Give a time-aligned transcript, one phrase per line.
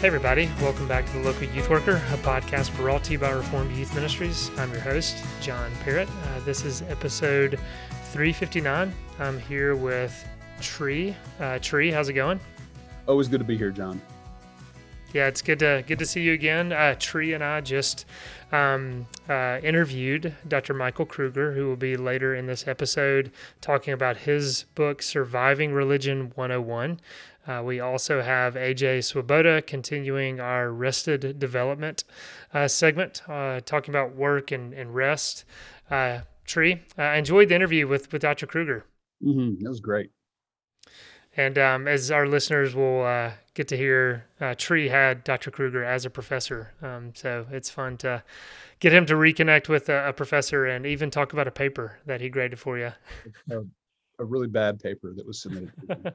[0.00, 3.30] Hey, everybody, welcome back to the Local Youth Worker, a podcast brought to you by
[3.30, 4.50] Reformed Youth Ministries.
[4.58, 6.06] I'm your host, John Parrott.
[6.08, 7.58] Uh, this is episode
[8.12, 8.92] 359.
[9.18, 10.28] I'm here with
[10.60, 11.16] Tree.
[11.40, 12.38] Uh, Tree, how's it going?
[13.08, 13.98] Always good to be here, John.
[15.14, 16.72] Yeah, it's good to good to see you again.
[16.72, 18.04] Uh, Tree and I just
[18.52, 20.74] um, uh, interviewed Dr.
[20.74, 26.32] Michael Kruger, who will be later in this episode talking about his book, Surviving Religion
[26.34, 27.00] 101.
[27.46, 32.04] Uh, we also have AJ Swoboda continuing our rested development
[32.52, 35.44] uh, segment, uh, talking about work and, and rest.
[35.90, 38.46] Uh, Tree, I enjoyed the interview with, with Dr.
[38.46, 38.84] Kruger.
[39.24, 39.62] Mm-hmm.
[39.62, 40.10] That was great.
[41.36, 45.50] And um, as our listeners will uh, get to hear, uh, Tree had Dr.
[45.50, 46.72] Kruger as a professor.
[46.80, 48.22] Um, so it's fun to
[48.80, 52.22] get him to reconnect with a, a, professor and even talk about a paper that
[52.22, 52.92] he graded for you.
[53.50, 53.58] a,
[54.18, 55.72] a really bad paper that was submitted.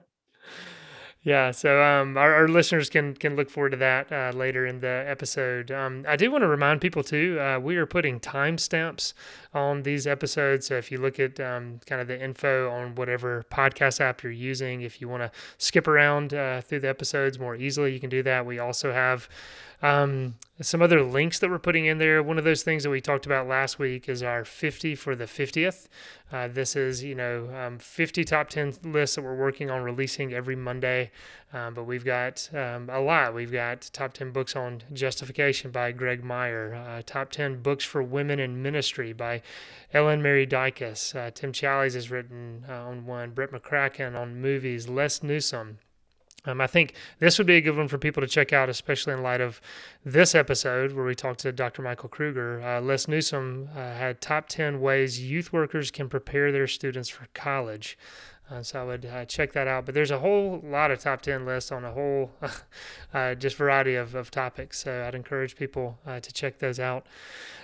[1.23, 4.80] Yeah, so um, our, our listeners can can look forward to that uh, later in
[4.80, 5.69] the episode.
[5.69, 9.13] Um, I do want to remind people too, uh, we are putting timestamps
[9.53, 10.67] on these episodes.
[10.67, 14.31] So if you look at um, kind of the info on whatever podcast app you're
[14.31, 18.09] using, if you want to skip around uh, through the episodes more easily, you can
[18.09, 18.45] do that.
[18.45, 19.27] We also have
[19.81, 22.22] um, some other links that we're putting in there.
[22.22, 25.25] One of those things that we talked about last week is our 50 for the
[25.25, 25.88] 50th.
[26.31, 30.33] Uh, this is, you know, um, 50 top 10 lists that we're working on releasing
[30.33, 31.11] every Monday.
[31.53, 33.33] Um, but we've got um, a lot.
[33.33, 38.02] We've got top 10 books on justification by Greg Meyer, uh, top 10 books for
[38.02, 39.41] women in ministry by
[39.94, 41.13] Ellen Mary Dykes.
[41.13, 45.79] Uh, Tim Challies has written uh, on one, Brett McCracken on movies, Les Newsom
[46.45, 49.13] um, I think this would be a good one for people to check out, especially
[49.13, 49.62] in light of
[50.03, 51.83] this episode where we talked to Dr.
[51.83, 52.62] Michael Kruger.
[52.62, 57.28] Uh, Les Newsom uh, had top 10 ways youth workers can prepare their students for
[57.33, 57.97] college.
[58.51, 59.85] Uh, so I would uh, check that out.
[59.85, 62.31] But there's a whole lot of top 10 lists on a whole
[63.13, 64.84] uh, just variety of, of topics.
[64.84, 67.06] So I'd encourage people uh, to check those out.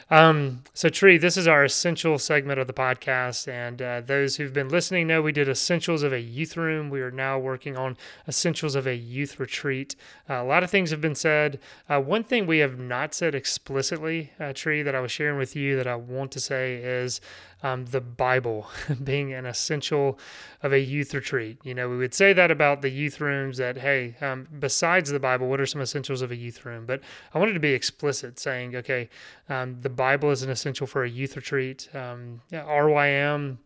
[0.10, 3.48] Um, so, Tree, this is our essential segment of the podcast.
[3.48, 6.90] And uh, those who've been listening know we did essentials of a youth room.
[6.90, 7.98] We are now working on
[8.28, 9.96] essentials of a youth retreat.
[10.30, 11.60] Uh, a lot of things have been said.
[11.90, 15.56] Uh, one thing we have not said explicitly, uh, Tree, that I was sharing with
[15.56, 17.20] you that I want to say is
[17.64, 18.68] um, the Bible
[19.04, 20.20] being an essential
[20.64, 21.58] of a youth retreat.
[21.64, 25.20] You know, we would say that about the youth rooms that, hey, um, besides the
[25.20, 26.86] Bible, what are some essentials of a youth room?
[26.86, 27.02] But
[27.34, 29.10] I wanted to be explicit, saying, okay,
[29.50, 31.90] um, the Bible is an essential for a youth retreat.
[31.94, 33.58] Um, RYM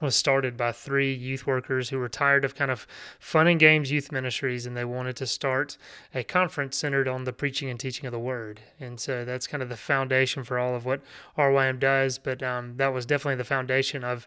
[0.00, 2.86] was started by three youth workers who were tired of kind of
[3.20, 5.78] fun and games youth ministries and they wanted to start
[6.14, 8.60] a conference centered on the preaching and teaching of the word.
[8.80, 11.02] And so that's kind of the foundation for all of what
[11.38, 12.18] RYM does.
[12.18, 14.26] But um, that was definitely the foundation of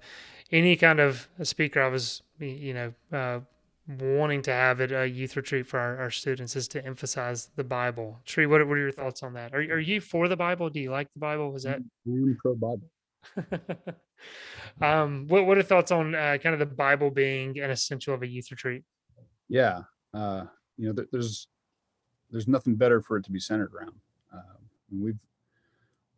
[0.51, 3.39] any kind of speaker I was, you know, uh,
[3.87, 7.63] wanting to have at a youth retreat for our, our, students is to emphasize the
[7.63, 8.19] Bible.
[8.25, 9.53] Tree, what, what are your thoughts on that?
[9.53, 10.69] Are, are you for the Bible?
[10.69, 11.51] Do you like the Bible?
[11.51, 11.79] Was that?
[12.07, 12.89] I'm pro Bible.
[14.81, 18.23] um, what what are thoughts on uh, kind of the Bible being an essential of
[18.23, 18.83] a youth retreat?
[19.49, 19.81] Yeah,
[20.13, 20.45] uh,
[20.77, 21.47] you know, th- there's
[22.31, 23.95] there's nothing better for it to be centered around.
[24.33, 24.57] Uh,
[24.91, 25.19] we've,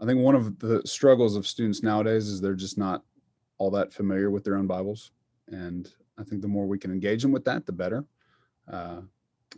[0.01, 3.03] I think one of the struggles of students nowadays is they're just not
[3.57, 5.11] all that familiar with their own Bibles,
[5.47, 8.03] and I think the more we can engage them with that, the better.
[8.71, 9.01] Uh,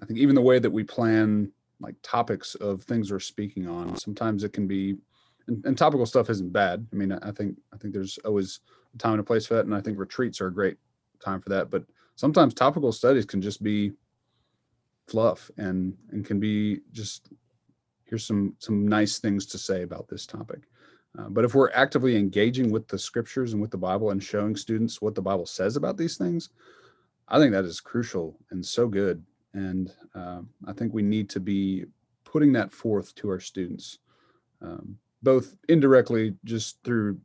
[0.01, 3.95] I think even the way that we plan like topics of things we're speaking on,
[3.95, 4.97] sometimes it can be
[5.47, 6.85] and, and, topical stuff isn't bad.
[6.93, 8.59] I mean, I think I think there's always
[8.93, 10.77] a time and a place for that, and I think retreats are a great
[11.23, 11.69] time for that.
[11.69, 13.93] But sometimes topical studies can just be
[15.07, 17.29] fluff and and can be just
[18.05, 20.68] here's some some nice things to say about this topic.
[21.17, 24.55] Uh, but if we're actively engaging with the scriptures and with the Bible and showing
[24.55, 26.49] students what the Bible says about these things,
[27.27, 29.23] I think that is crucial and so good.
[29.53, 31.85] And uh, I think we need to be
[32.23, 33.99] putting that forth to our students.
[34.61, 37.19] Um, both indirectly just through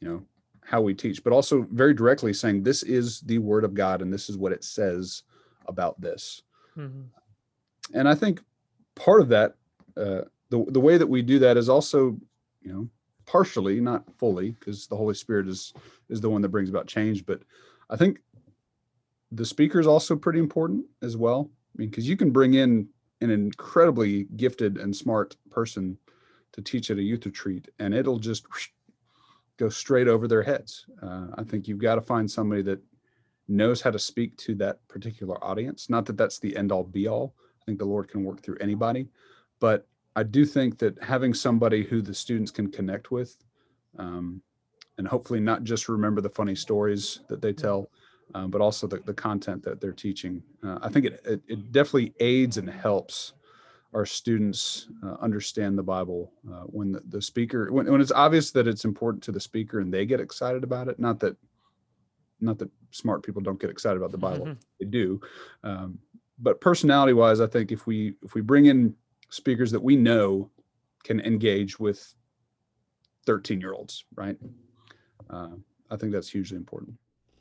[0.00, 0.22] you know
[0.64, 4.12] how we teach but also very directly saying this is the word of god and
[4.12, 5.22] this is what it says
[5.66, 6.42] about this
[6.76, 7.02] mm-hmm.
[7.94, 8.42] and i think
[8.94, 9.54] part of that
[9.96, 12.16] uh, the, the way that we do that is also
[12.66, 12.88] you know
[13.24, 15.72] partially not fully because the holy spirit is
[16.10, 17.40] is the one that brings about change but
[17.90, 18.18] i think
[19.32, 22.88] the speaker is also pretty important as well i mean because you can bring in
[23.20, 25.96] an incredibly gifted and smart person
[26.52, 28.46] to teach at a youth retreat, and it'll just
[29.58, 30.86] go straight over their heads.
[31.02, 32.80] Uh, I think you've got to find somebody that
[33.48, 35.88] knows how to speak to that particular audience.
[35.88, 37.34] Not that that's the end all be all.
[37.60, 39.08] I think the Lord can work through anybody,
[39.60, 39.86] but
[40.16, 43.36] I do think that having somebody who the students can connect with,
[43.98, 44.42] um,
[44.98, 47.90] and hopefully not just remember the funny stories that they tell,
[48.34, 50.42] um, but also the, the content that they're teaching.
[50.64, 53.34] Uh, I think it, it, it definitely aids and helps
[53.92, 58.50] our students uh, understand the Bible uh, when the, the speaker when, when it's obvious
[58.52, 60.98] that it's important to the speaker and they get excited about it.
[60.98, 61.36] Not that
[62.40, 64.56] not that smart people don't get excited about the Bible, Mhm.
[64.80, 65.20] they do.
[65.62, 65.98] Um,
[66.38, 68.94] but personality wise, I think if we if we bring in
[69.30, 70.50] speakers that we know
[71.04, 72.14] can engage with
[73.26, 74.36] 13 year olds, right?
[75.30, 75.50] Uh,
[75.90, 76.96] I think that's hugely important.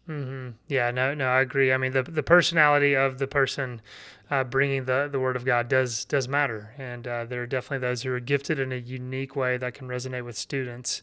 [0.05, 1.73] hmm Yeah, no, no, I agree.
[1.73, 3.81] I mean, the the personality of the person
[4.29, 7.87] uh, bringing the the word of God does does matter, and uh, there are definitely
[7.87, 11.01] those who are gifted in a unique way that can resonate with students.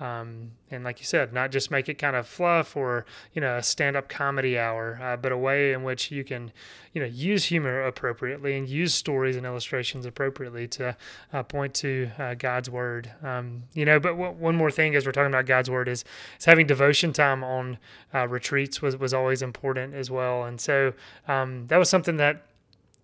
[0.00, 3.04] Um, and like you said, not just make it kind of fluff or
[3.34, 6.52] you know a stand up comedy hour, uh, but a way in which you can
[6.92, 10.96] you know use humor appropriately and use stories and illustrations appropriately to
[11.32, 13.12] uh, point to uh, God's word.
[13.22, 16.04] Um, you know, but w- one more thing as we're talking about God's word is
[16.38, 17.78] is having devotion time on
[18.14, 20.94] uh, retreats was was always important as well, and so
[21.28, 22.46] um, that was something that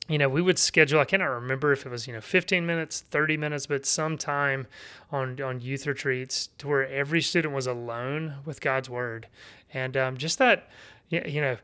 [0.09, 1.01] you know we would schedule.
[1.01, 4.67] I cannot remember if it was you know 15 minutes, 30 minutes, but some time
[5.11, 9.29] on on youth retreats to where every student was alone with God's word,
[9.73, 10.69] and um, just that
[11.11, 11.57] you know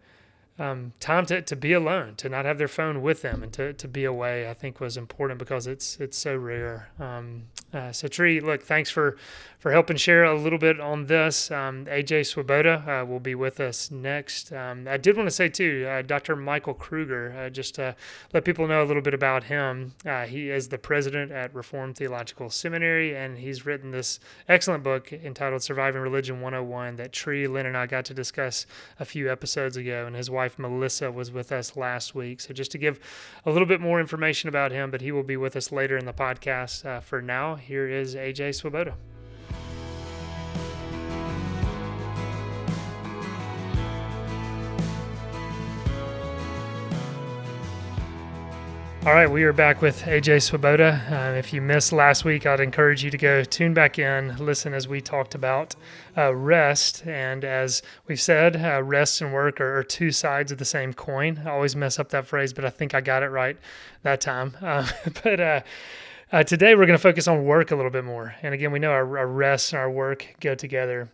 [0.59, 3.73] um, time to, to be alone, to not have their phone with them, and to,
[3.73, 6.91] to be away, I think was important because it's it's so rare.
[6.99, 9.17] Um, uh, so Tree, look, thanks for
[9.63, 11.49] for helping share a little bit on this.
[11.49, 14.53] Um, AJ Swoboda uh, will be with us next.
[14.53, 16.35] Um, I did want to say too, uh, Dr.
[16.35, 17.95] Michael Kruger, uh, just to
[18.35, 19.95] let people know a little bit about him.
[20.05, 24.19] Uh, he is the president at Reformed Theological Seminary, and he's written this
[24.49, 28.67] excellent book entitled Surviving Religion 101 that Tree, Lynn, and I got to discuss
[28.99, 32.41] a few episodes ago, and his wife Melissa was with us last week.
[32.41, 32.99] So just to give
[33.47, 36.05] a little bit more information about him, but he will be with us later in
[36.05, 36.85] the podcast.
[36.85, 38.95] Uh, for now, here is AJ Swoboda.
[49.05, 51.03] All right, we are back with AJ Swoboda.
[51.11, 54.75] Uh, if you missed last week, I'd encourage you to go tune back in, listen
[54.75, 55.75] as we talked about
[56.17, 57.05] uh, rest.
[57.05, 60.95] And as we've said, uh, rest and work are, are, two sides of the same
[60.95, 61.43] coin.
[61.45, 63.57] I always mess up that phrase, but I think I got it right
[64.05, 64.57] that time.
[64.63, 64.87] Uh,
[65.25, 65.65] but
[66.33, 68.35] uh, today we're going to focus on work a little bit more.
[68.43, 71.11] And again, we know our, our rest and our work go together.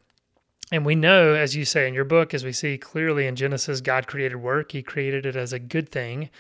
[0.70, 3.80] And we know, as you say in your book, as we see clearly in Genesis,
[3.80, 6.30] God created work, He created it as a good thing.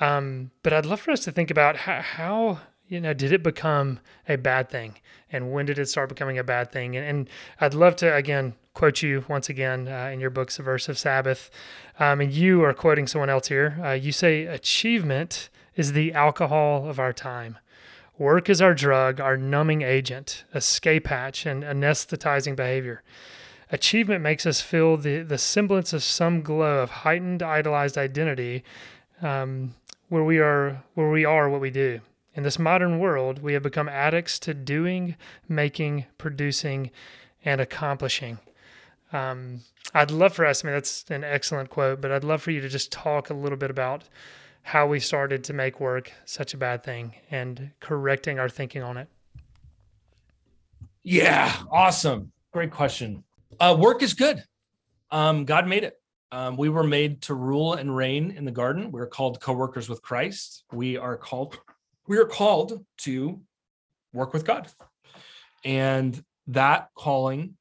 [0.00, 3.42] Um, but I'd love for us to think about how, how, you know, did it
[3.42, 4.94] become a bad thing?
[5.32, 6.96] And when did it start becoming a bad thing?
[6.96, 7.30] And, and
[7.60, 11.50] I'd love to, again, quote you once again uh, in your book, Subversive Sabbath.
[11.98, 13.80] Um, and you are quoting someone else here.
[13.82, 17.58] Uh, you say, Achievement is the alcohol of our time.
[18.18, 23.02] Work is our drug, our numbing agent, escape hatch, and anesthetizing behavior.
[23.72, 28.62] Achievement makes us feel the, the semblance of some glow of heightened, idolized identity
[29.20, 29.74] um,
[30.08, 32.00] where we are where we are what we do.
[32.34, 35.16] In this modern world, we have become addicts to doing,
[35.48, 36.92] making, producing,
[37.44, 38.38] and accomplishing.
[39.12, 39.60] Um,
[39.92, 40.64] I'd love for us.
[40.64, 43.34] I mean, that's an excellent quote, but I'd love for you to just talk a
[43.34, 44.04] little bit about
[44.64, 48.96] how we started to make work such a bad thing and correcting our thinking on
[48.96, 49.08] it.
[51.02, 52.32] Yeah, awesome.
[52.50, 53.24] Great question.
[53.60, 54.42] Uh, work is good.
[55.10, 56.00] Um, God made it.
[56.32, 58.90] Um, we were made to rule and reign in the garden.
[58.90, 60.64] We're called co-workers with Christ.
[60.72, 61.58] We are called
[62.06, 63.40] we are called to
[64.14, 64.68] work with God.
[65.62, 67.56] And that calling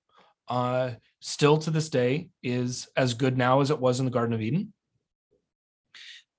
[0.47, 4.33] uh, still to this day is as good now as it was in the Garden
[4.33, 4.73] of Eden.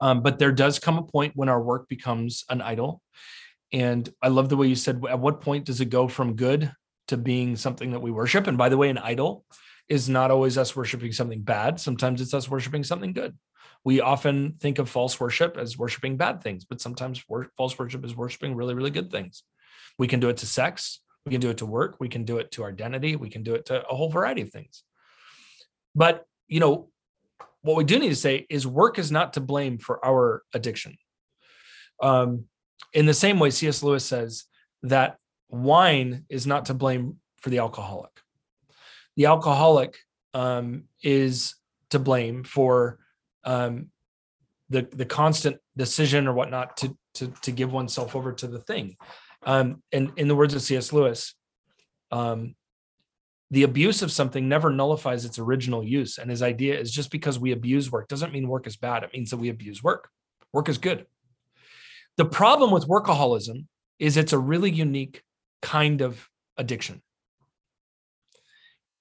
[0.05, 3.01] Um, but there does come a point when our work becomes an idol.
[3.73, 6.71] And I love the way you said, at what point does it go from good
[7.09, 8.47] to being something that we worship?
[8.47, 9.47] And by the way, an idol
[9.89, 11.81] is not always us worshiping something bad.
[11.81, 13.39] Sometimes it's us worshiping something good.
[13.83, 18.05] We often think of false worship as worshiping bad things, but sometimes wor- false worship
[18.05, 19.43] is worshiping really, really good things.
[19.99, 22.37] We can do it to sex, we can do it to work, we can do
[22.37, 24.85] it to identity, we can do it to a whole variety of things.
[25.95, 26.91] But, you know,
[27.65, 30.97] what we do need to say is work is not to blame for our addiction.
[32.03, 32.45] Um,
[32.93, 33.83] in the same way, C.S.
[33.83, 34.45] Lewis says
[34.83, 35.17] that
[35.49, 38.11] wine is not to blame for the alcoholic
[39.17, 39.97] the alcoholic
[40.33, 41.55] um, is
[41.91, 42.99] to blame for
[43.45, 43.91] um,
[44.71, 48.97] the the constant decision or whatnot to to to give oneself over to the thing.
[49.47, 50.93] Um, and in the words of C.S.
[50.93, 51.35] Lewis,
[52.11, 52.55] um,
[53.51, 56.19] the abuse of something never nullifies its original use.
[56.19, 59.03] And his idea is just because we abuse work doesn't mean work is bad.
[59.03, 60.09] It means that we abuse work.
[60.53, 61.07] Work is good.
[62.17, 63.67] The problem with workaholism
[63.99, 65.23] is it's a really unique
[65.63, 67.03] kind of addiction.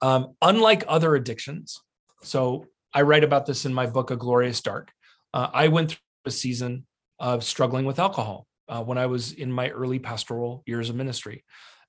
[0.01, 1.81] Um, unlike other addictions,
[2.21, 4.91] so I write about this in my book, A Glorious Dark.
[5.33, 6.85] Uh, I went through a season
[7.19, 11.43] of struggling with alcohol uh, when I was in my early pastoral years of ministry.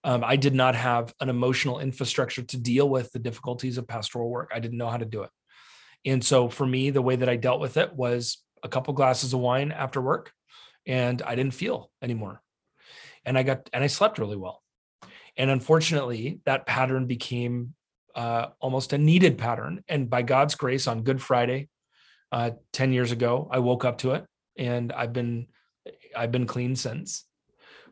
[0.04, 4.28] Um, I did not have an emotional infrastructure to deal with the difficulties of pastoral
[4.28, 4.52] work.
[4.54, 5.30] I didn't know how to do it.
[6.04, 9.32] And so for me, the way that I dealt with it was a couple glasses
[9.32, 10.30] of wine after work,
[10.86, 12.42] and I didn't feel anymore.
[13.24, 14.62] And I got, and I slept really well.
[15.36, 17.74] And unfortunately, that pattern became
[18.14, 19.82] uh, almost a needed pattern.
[19.88, 21.68] And by God's grace, on Good Friday,
[22.30, 24.24] uh, 10 years ago, I woke up to it
[24.56, 25.46] and I've been,
[26.14, 27.24] I've been clean since.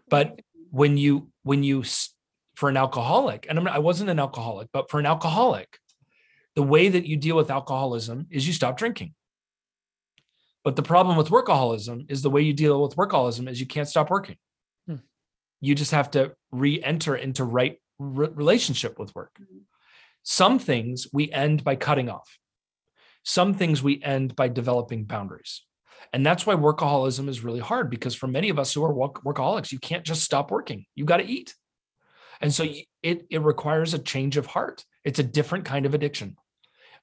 [0.09, 0.41] But
[0.73, 1.85] when you when you
[2.57, 5.79] for an alcoholic and i wasn't an alcoholic but for an alcoholic
[6.55, 9.15] the way that you deal with alcoholism is you stop drinking.
[10.65, 13.89] But the problem with workaholism is the way you deal with workaholism is you can't
[13.89, 14.37] stop working.
[14.87, 14.97] Hmm.
[15.61, 19.37] you just have to re-enter into right re- relationship with work.
[20.23, 22.39] Some things we end by cutting off.
[23.25, 25.63] Some things we end by developing boundaries
[26.13, 29.23] and that's why workaholism is really hard because for many of us who are work-
[29.25, 30.87] workaholics, you can't just stop working.
[30.95, 31.55] You got to eat.
[32.41, 32.67] And so
[33.03, 34.85] it, it requires a change of heart.
[35.05, 36.37] It's a different kind of addiction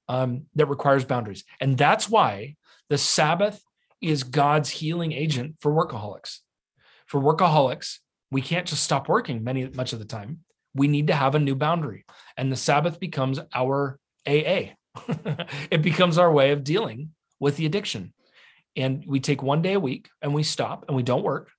[0.08, 1.44] um, that requires boundaries.
[1.62, 2.56] And that's why
[2.89, 3.62] the Sabbath
[4.01, 6.39] is God's healing agent for workaholics.
[7.06, 8.00] For workaholics,
[8.32, 10.39] we can't just stop working many much of the time.
[10.75, 12.06] We need to have a new boundary.
[12.38, 14.74] And the Sabbath becomes our AA.
[15.72, 18.13] it becomes our way of dealing with the addiction
[18.75, 21.51] and we take one day a week and we stop and we don't work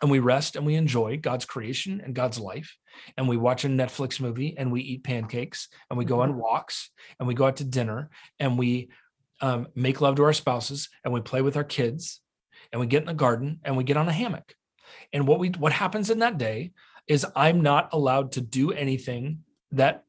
[0.00, 2.76] and we rest and we enjoy God's creation and God's life.
[3.16, 6.40] And we watch a Netflix movie and we eat pancakes and we go on mm-hmm.
[6.40, 8.90] walks and we go out to dinner and we
[9.40, 12.20] um, make love to our spouses and we play with our kids
[12.72, 14.54] and we get in the garden and we get on a hammock.
[15.12, 16.72] And what we what happens in that day
[17.06, 20.04] is I'm not allowed to do anything that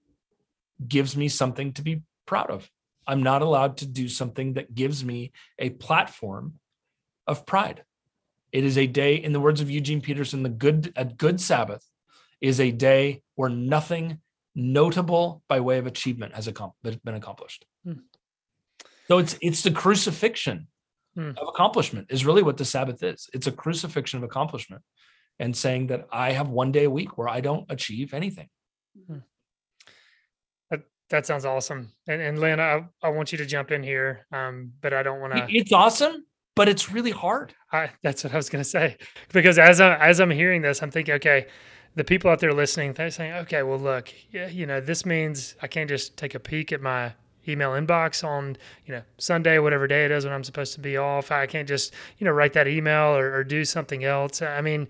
[0.86, 2.70] gives me something to be proud of.
[3.10, 6.60] I'm not allowed to do something that gives me a platform
[7.26, 7.84] of pride.
[8.52, 11.84] It is a day, in the words of Eugene Peterson, the good a good Sabbath
[12.40, 14.20] is a day where nothing
[14.54, 17.66] notable by way of achievement has been accomplished.
[17.84, 17.94] Hmm.
[19.08, 20.68] So it's it's the crucifixion
[21.16, 21.32] hmm.
[21.36, 23.28] of accomplishment is really what the Sabbath is.
[23.34, 24.84] It's a crucifixion of accomplishment
[25.40, 28.50] and saying that I have one day a week where I don't achieve anything.
[29.08, 29.20] Hmm.
[31.10, 31.92] That sounds awesome.
[32.08, 35.20] And, and Lynn, I, I want you to jump in here, um, but I don't
[35.20, 35.48] want to.
[35.50, 36.26] It's awesome,
[36.56, 37.54] but it's really hard.
[37.72, 38.98] I, that's what I was going to say.
[39.34, 41.48] Because as I as I'm hearing this, I'm thinking, okay,
[41.96, 45.56] the people out there listening, they're saying, okay, well, look, yeah, you know, this means
[45.62, 47.14] I can't just take a peek at my
[47.48, 50.98] email inbox on you know Sunday, whatever day it is when I'm supposed to be
[50.98, 51.32] off.
[51.32, 54.42] I can't just you know write that email or, or do something else.
[54.42, 54.88] I mean,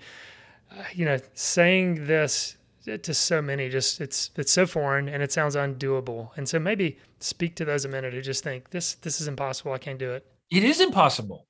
[0.71, 5.31] uh, you know, saying this to so many just it's it's so foreign and it
[5.31, 6.29] sounds undoable.
[6.37, 9.73] And so maybe speak to those a minute who just think this this is impossible.
[9.73, 10.25] I can't do it.
[10.49, 11.47] It is impossible.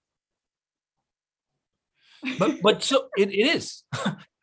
[2.38, 3.84] But but so it, it is.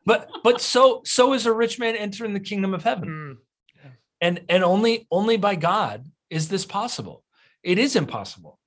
[0.07, 3.09] But but so so is a rich man entering the kingdom of heaven.
[3.09, 3.37] Mm,
[3.75, 3.91] yeah.
[4.21, 7.25] and and only only by god is this possible.
[7.65, 8.61] It is impossible.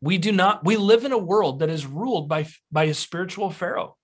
[0.00, 3.50] We do not we live in a world that is ruled by by a spiritual
[3.50, 3.98] pharaoh.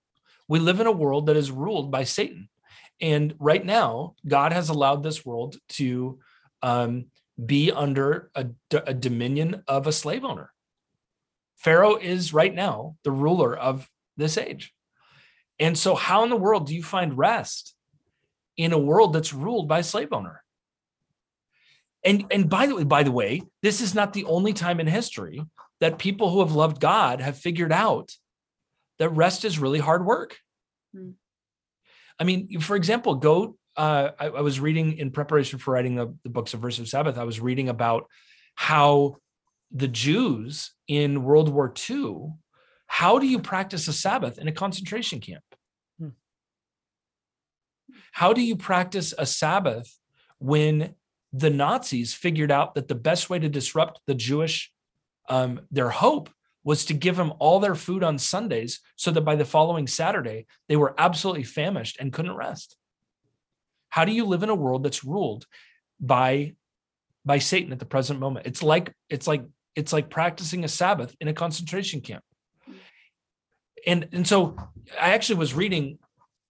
[0.47, 2.47] We live in a world that is ruled by satan
[3.03, 6.19] and right now, God has allowed this world to
[6.61, 7.07] um,
[7.45, 10.53] be under a, a dominion of a slave owner.
[11.57, 14.73] Pharaoh is right now the ruler of this age.
[15.59, 17.75] And so, how in the world do you find rest
[18.55, 20.41] in a world that's ruled by a slave owner?
[22.05, 24.87] And and by the way, by the way, this is not the only time in
[24.87, 25.41] history
[25.81, 28.13] that people who have loved God have figured out
[28.99, 30.37] that rest is really hard work.
[30.95, 31.15] Mm.
[32.19, 33.57] I mean, for example, go.
[33.75, 37.17] Uh, I, I, was reading in preparation for writing the, the book Subversive Sabbath.
[37.17, 38.05] I was reading about
[38.53, 39.17] how
[39.71, 42.33] the Jews in World War II.
[42.85, 45.43] How do you practice a Sabbath in a concentration camp?
[45.99, 46.09] Hmm.
[48.11, 49.97] How do you practice a Sabbath
[50.37, 50.93] when
[51.31, 54.71] the Nazis figured out that the best way to disrupt the Jewish
[55.29, 56.29] um, their hope
[56.63, 60.45] was to give them all their food on Sundays so that by the following Saturday,
[60.69, 62.77] they were absolutely famished and couldn't rest.
[63.89, 65.45] How do you live in a world that's ruled
[65.99, 66.53] by
[67.25, 68.47] by Satan at the present moment?
[68.47, 69.43] It's like it's like
[69.75, 72.23] it's like practicing a Sabbath in a concentration camp.
[73.85, 74.55] and and so
[74.99, 75.99] I actually was reading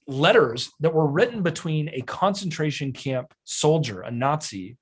[0.08, 4.77] letters that were written between a concentration camp soldier, a Nazi,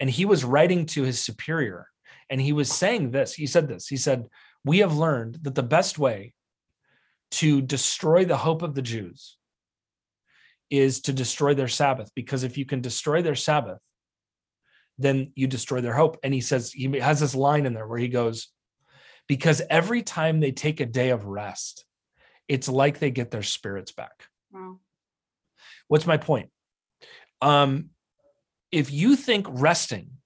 [0.00, 1.88] and he was writing to his superior,
[2.30, 3.34] and he was saying this.
[3.34, 3.86] He said this.
[3.86, 4.26] He said,
[4.64, 6.34] "We have learned that the best way
[7.32, 9.36] to destroy the hope of the Jews
[10.70, 13.80] is to destroy their Sabbath, because if you can destroy their Sabbath,
[14.98, 17.98] then you destroy their hope." And he says he has this line in there where
[17.98, 18.48] he goes,
[19.26, 21.84] "Because every time they take a day of rest."
[22.48, 24.24] it's like they get their spirits back.
[24.50, 24.78] Wow.
[25.86, 26.50] What's my point?
[27.40, 27.90] Um,
[28.72, 30.17] if you think resting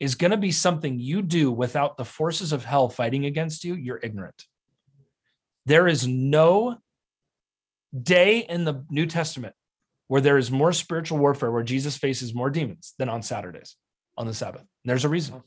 [0.00, 3.74] is going to be something you do without the forces of hell fighting against you,
[3.74, 4.46] you're ignorant.
[5.66, 6.78] There is no
[8.02, 9.54] day in the New Testament
[10.08, 13.76] where there is more spiritual warfare, where Jesus faces more demons than on Saturdays,
[14.16, 14.62] on the Sabbath.
[14.62, 15.42] And there's a reason.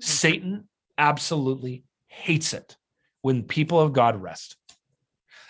[0.00, 2.76] Satan absolutely hates it
[3.20, 4.56] when people of God rest.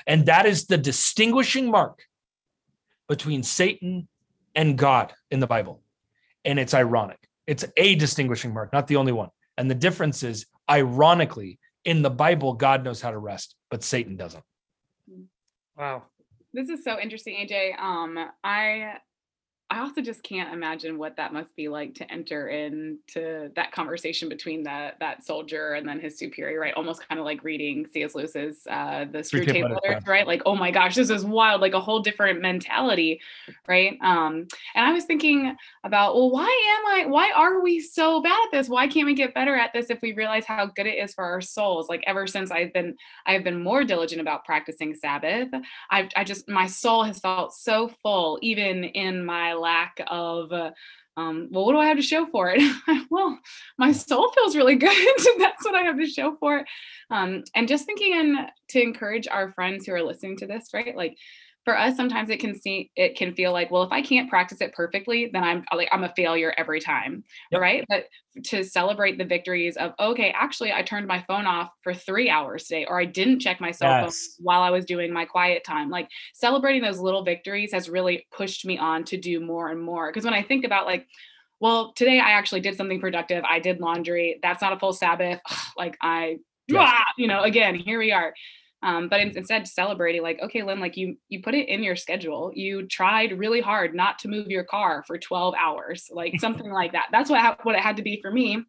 [0.07, 2.03] And that is the distinguishing mark
[3.09, 4.09] between Satan
[4.55, 5.83] and God in the Bible.
[6.45, 7.22] And it's ironic.
[7.47, 9.29] It's a distinguishing mark, not the only one.
[9.59, 14.17] And the difference is, ironically, in the Bible, God knows how to rest, but Satan
[14.17, 14.45] doesn't.
[15.77, 16.05] Wow.
[16.53, 17.79] This is so interesting, AJ.
[17.81, 18.99] Um, I
[19.73, 24.29] I also just can't imagine what that must be like to enter into that conversation
[24.29, 26.75] between that that soldier and then his superior, right?
[26.75, 28.15] Almost kind of like reading C.S.
[28.15, 30.27] Lewis's uh, The Screwtape Letters, right?
[30.27, 33.23] Like, oh my gosh, this is wild, like a whole different mentality,
[33.67, 33.97] right?
[34.03, 37.07] Um, and I was thinking about, well, why am I?
[37.07, 38.69] Why are we so bad at this?
[38.69, 41.25] Why can't we get better at this if we realize how good it is for
[41.25, 41.89] our souls?
[41.89, 45.49] Like ever since I've been, I've been more diligent about practicing Sabbath.
[45.91, 50.73] I've, I just my soul has felt so full, even in my lack of uh,
[51.17, 52.63] um, well, what do I have to show for it?
[53.11, 53.39] well,
[53.79, 54.91] my soul feels really good.
[55.39, 56.67] That's what I have to show for it.
[57.11, 60.97] Um, and just thinking and to encourage our friends who are listening to this, right?
[60.97, 61.19] Like
[61.65, 64.61] for us sometimes it can see it can feel like well if i can't practice
[64.61, 67.61] it perfectly then i'm like i'm a failure every time yep.
[67.61, 68.05] right but
[68.45, 72.65] to celebrate the victories of okay actually i turned my phone off for three hours
[72.65, 74.37] today or i didn't check my cell yes.
[74.37, 78.27] phone while i was doing my quiet time like celebrating those little victories has really
[78.35, 81.07] pushed me on to do more and more because when i think about like
[81.61, 85.41] well today i actually did something productive i did laundry that's not a full sabbath
[85.77, 87.03] like i yes.
[87.19, 88.33] you know again here we are
[88.83, 91.97] um, but in, instead celebrating like okay lynn like you you put it in your
[91.97, 92.51] schedule.
[92.55, 96.93] You tried really hard not to move your car for 12 hours like something like
[96.93, 97.07] that.
[97.13, 98.65] That's what ha- what it had to be for me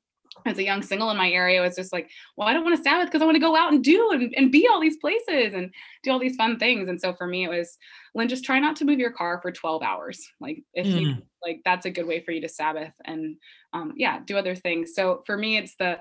[0.46, 2.84] as a young single in my area was just like well i don't want to
[2.84, 5.54] sabbath because i want to go out and do and, and be all these places
[5.54, 5.72] and
[6.04, 6.90] do all these fun things.
[6.90, 7.78] And so for me it was
[8.14, 10.22] lynn just try not to move your car for 12 hours.
[10.40, 11.02] Like if mm.
[11.02, 13.38] you like that's a good way for you to sabbath and
[13.74, 14.94] um, yeah do other things.
[14.94, 16.00] So for me it's the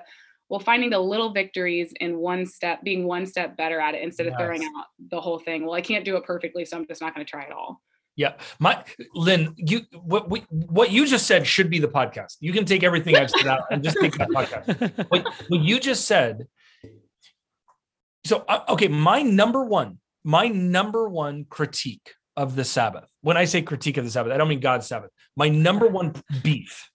[0.49, 4.27] well finding the little victories in one step being one step better at it instead
[4.27, 5.65] of throwing out the whole thing.
[5.65, 7.81] Well i can't do it perfectly so i'm just not going to try it all.
[8.17, 12.37] Yeah my lynn you what we, what you just said should be the podcast.
[12.41, 15.07] You can take everything i've said out and just take that podcast.
[15.11, 16.47] What, what you just said
[18.25, 23.45] so uh, okay my number one my number one critique of the sabbath when i
[23.45, 25.11] say critique of the sabbath i don't mean god's sabbath.
[25.37, 26.91] My number one beef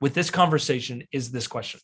[0.00, 1.80] with this conversation is this question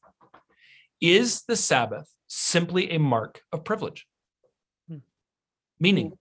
[1.00, 4.06] is the Sabbath simply a mark of privilege?
[4.88, 4.98] Hmm.
[5.78, 6.12] Meaning,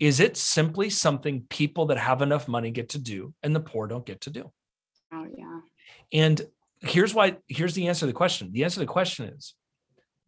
[0.00, 3.86] is it simply something people that have enough money get to do and the poor
[3.86, 4.50] don't get to do?
[5.12, 5.60] Oh, yeah.
[6.12, 6.42] And
[6.80, 8.50] here's why here's the answer to the question.
[8.52, 9.54] The answer to the question is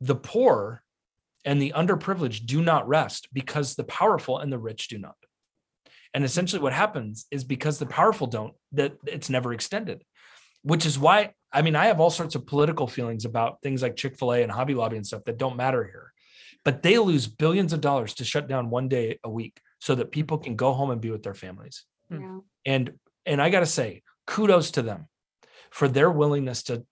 [0.00, 0.82] the poor
[1.44, 5.16] and the underprivileged do not rest because the powerful and the rich do not.
[6.14, 10.02] And essentially what happens is because the powerful don't that it's never extended.
[10.62, 13.96] Which is why I mean, I have all sorts of political feelings about things like
[13.96, 16.12] Chick fil A and Hobby Lobby and stuff that don't matter here.
[16.66, 20.12] But they lose billions of dollars to shut down one day a week so that
[20.12, 21.84] people can go home and be with their families.
[22.10, 22.20] Hmm.
[22.20, 22.38] Yeah.
[22.66, 22.92] And
[23.24, 25.08] and I got to say, kudos to them
[25.70, 26.84] for their willingness to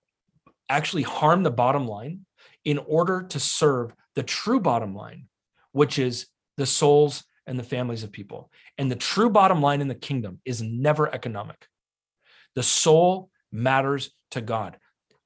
[0.70, 2.24] actually harm the bottom line
[2.64, 5.26] in order to serve the true bottom line,
[5.72, 8.50] which is the souls and the families of people.
[8.78, 11.66] And the true bottom line in the kingdom is never economic.
[12.54, 14.76] The soul matters to God.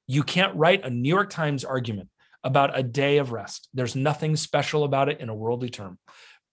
[0.07, 2.09] You can't write a New York Times argument
[2.43, 3.69] about a day of rest.
[3.73, 5.99] There's nothing special about it in a worldly term.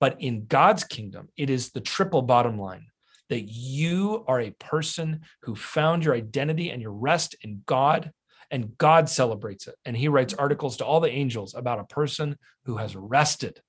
[0.01, 2.87] But in God's kingdom, it is the triple bottom line
[3.29, 8.13] that you are a person who found your identity and your rest in God,
[8.51, 9.75] and God celebrates it.
[9.85, 13.61] And he writes articles to all the angels about a person who has rested.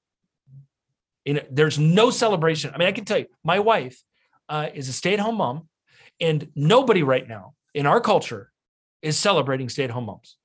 [1.26, 2.71] In, there's no celebration.
[2.73, 4.00] I mean, I can tell you, my wife
[4.50, 5.69] uh, is a stay at home mom,
[6.19, 8.52] and nobody right now in our culture
[9.01, 10.38] is celebrating stay at home moms.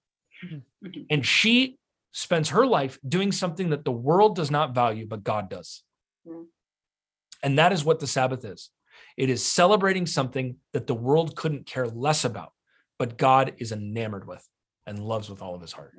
[0.45, 1.03] Mm-hmm.
[1.11, 1.79] And she
[2.13, 5.83] spends her life doing something that the world does not value, but God does.
[6.27, 6.47] Mm.
[7.43, 8.71] And that is what the Sabbath is
[9.17, 12.53] it is celebrating something that the world couldn't care less about,
[12.99, 14.47] but God is enamored with
[14.87, 15.93] and loves with all of his heart.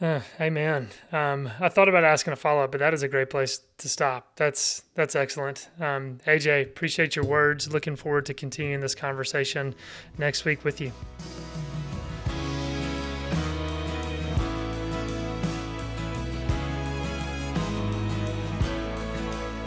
[0.00, 3.28] Uh, man, Um, I thought about asking a follow up, but that is a great
[3.28, 4.34] place to stop.
[4.36, 5.68] That's that's excellent.
[5.78, 7.70] Um, AJ, appreciate your words.
[7.70, 9.74] Looking forward to continuing this conversation
[10.16, 10.92] next week with you.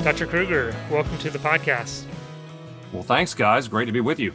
[0.04, 0.26] Dr.
[0.28, 2.04] Kruger, welcome to the podcast.
[2.92, 3.68] Well, thanks, guys.
[3.68, 4.34] Great to be with you.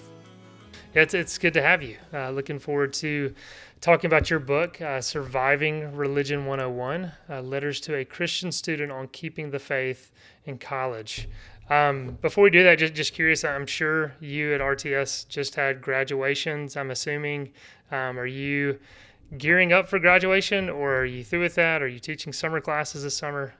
[1.02, 1.96] It's, it's good to have you.
[2.12, 3.34] Uh, looking forward to
[3.80, 9.08] talking about your book, uh, Surviving Religion 101 uh, Letters to a Christian Student on
[9.08, 10.10] Keeping the Faith
[10.44, 11.28] in College.
[11.70, 15.80] Um, before we do that, just, just curious, I'm sure you at RTS just had
[15.80, 17.52] graduations, I'm assuming.
[17.92, 18.78] Um, are you
[19.36, 21.82] gearing up for graduation or are you through with that?
[21.82, 23.54] Are you teaching summer classes this summer?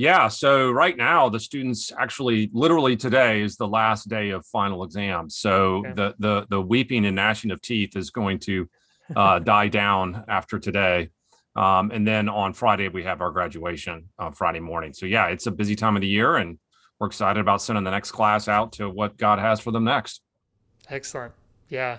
[0.00, 0.28] Yeah.
[0.28, 5.36] So right now, the students actually, literally today is the last day of final exams.
[5.36, 5.92] So Okay.
[5.92, 8.66] the the the weeping and gnashing of teeth is going to
[9.14, 11.10] uh, die down after today.
[11.54, 14.94] Um, and then on Friday we have our graduation uh, Friday morning.
[14.94, 16.58] So yeah, it's a busy time of the year, and
[16.98, 20.22] we're excited about sending the next class out to what God has for them next.
[20.88, 21.34] Excellent.
[21.70, 21.98] Yeah.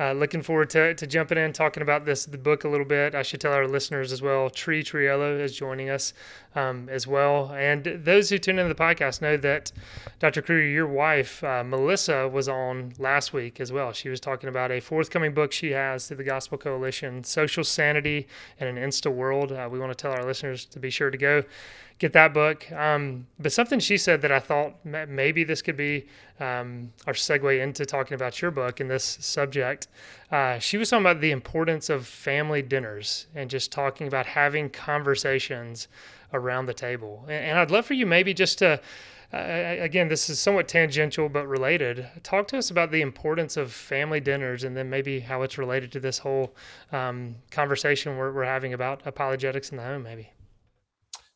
[0.00, 3.16] Uh, looking forward to, to jumping in, talking about this, the book a little bit.
[3.16, 6.14] I should tell our listeners as well, Tree Triello is joining us
[6.54, 7.50] um, as well.
[7.52, 9.72] And those who tune into the podcast know that
[10.20, 10.40] Dr.
[10.40, 13.92] Kruger, your wife, uh, Melissa, was on last week as well.
[13.92, 18.28] She was talking about a forthcoming book she has through the Gospel Coalition, Social Sanity
[18.60, 19.50] in an Insta World.
[19.50, 21.42] Uh, we want to tell our listeners to be sure to go
[21.98, 22.70] get that book.
[22.72, 26.06] Um, but something she said that I thought maybe this could be
[26.38, 29.88] um, our segue into talking about your book and this subject.
[30.30, 34.70] Uh, she was talking about the importance of family dinners and just talking about having
[34.70, 35.88] conversations
[36.32, 37.24] around the table.
[37.28, 38.80] And, I'd love for you maybe just to.
[39.30, 42.08] Uh, again, this is somewhat tangential but related.
[42.22, 45.92] Talk to us about the importance of family dinners and then maybe how it's related
[45.92, 46.54] to this whole
[46.92, 50.30] um, conversation we're, we're having about apologetics in the home, maybe.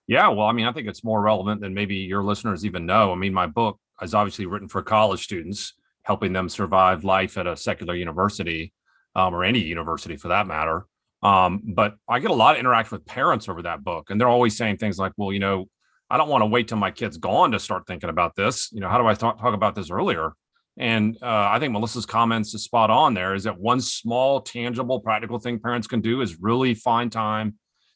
[0.07, 3.12] Yeah, well, I mean, I think it's more relevant than maybe your listeners even know.
[3.12, 7.47] I mean, my book is obviously written for college students, helping them survive life at
[7.47, 8.73] a secular university
[9.15, 10.87] um, or any university for that matter.
[11.23, 14.29] Um, but I get a lot of interaction with parents over that book, and they're
[14.29, 15.69] always saying things like, "Well, you know,
[16.11, 18.71] I don't want to wait till my kid's gone to start thinking about this.
[18.73, 20.33] You know, how do I talk, talk about this earlier?"
[20.79, 23.15] And uh, I think Melissa's comments is spot on.
[23.15, 27.55] There is that one small, tangible, practical thing parents can do is really find time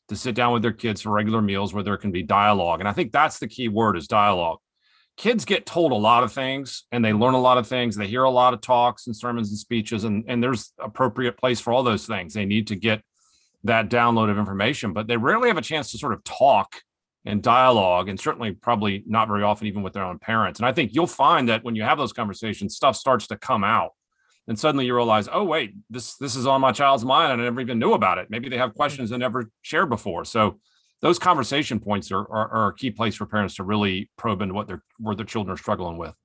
[0.08, 2.80] to sit down with their kids for regular meals where there can be dialogue.
[2.80, 4.58] And I think that's the key word is dialogue.
[5.16, 7.96] Kids get told a lot of things and they learn a lot of things.
[7.96, 11.58] They hear a lot of talks and sermons and speeches, and, and there's appropriate place
[11.58, 12.34] for all those things.
[12.34, 13.02] They need to get
[13.64, 16.82] that download of information, but they rarely have a chance to sort of talk
[17.24, 20.60] and dialogue, and certainly probably not very often even with their own parents.
[20.60, 23.64] And I think you'll find that when you have those conversations, stuff starts to come
[23.64, 23.92] out
[24.48, 27.44] and suddenly you realize, oh wait, this this is on my child's mind, and I
[27.44, 28.28] never even knew about it.
[28.30, 30.24] Maybe they have questions they never shared before.
[30.24, 30.58] So
[31.02, 34.54] those conversation points are, are, are a key place for parents to really probe into
[34.54, 36.16] what their what their children are struggling with.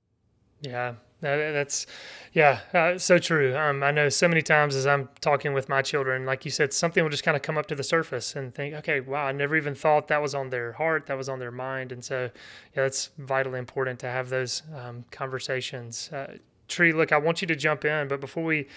[0.61, 1.87] Yeah, that's
[2.33, 3.55] yeah, uh, so true.
[3.55, 6.73] Um, I know so many times as I'm talking with my children, like you said,
[6.73, 9.31] something will just kind of come up to the surface and think, okay, wow, I
[9.31, 12.29] never even thought that was on their heart, that was on their mind, and so
[12.75, 16.11] yeah, it's vitally important to have those um, conversations.
[16.11, 16.37] Uh,
[16.71, 18.67] Tree, look, I want you to jump in, but before we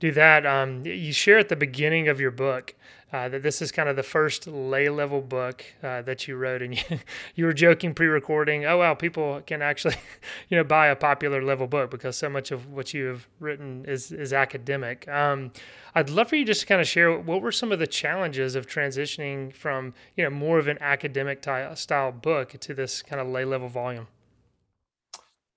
[0.00, 2.74] do that, um, you share at the beginning of your book
[3.14, 6.62] uh, that this is kind of the first lay level book uh, that you wrote,
[6.62, 6.98] and you,
[7.36, 8.64] you were joking pre-recording.
[8.64, 9.94] Oh wow, people can actually,
[10.48, 13.84] you know, buy a popular level book because so much of what you have written
[13.86, 15.06] is is academic.
[15.06, 15.52] Um,
[15.94, 18.56] I'd love for you just to kind of share what were some of the challenges
[18.56, 23.20] of transitioning from you know more of an academic ty- style book to this kind
[23.20, 24.08] of lay level volume.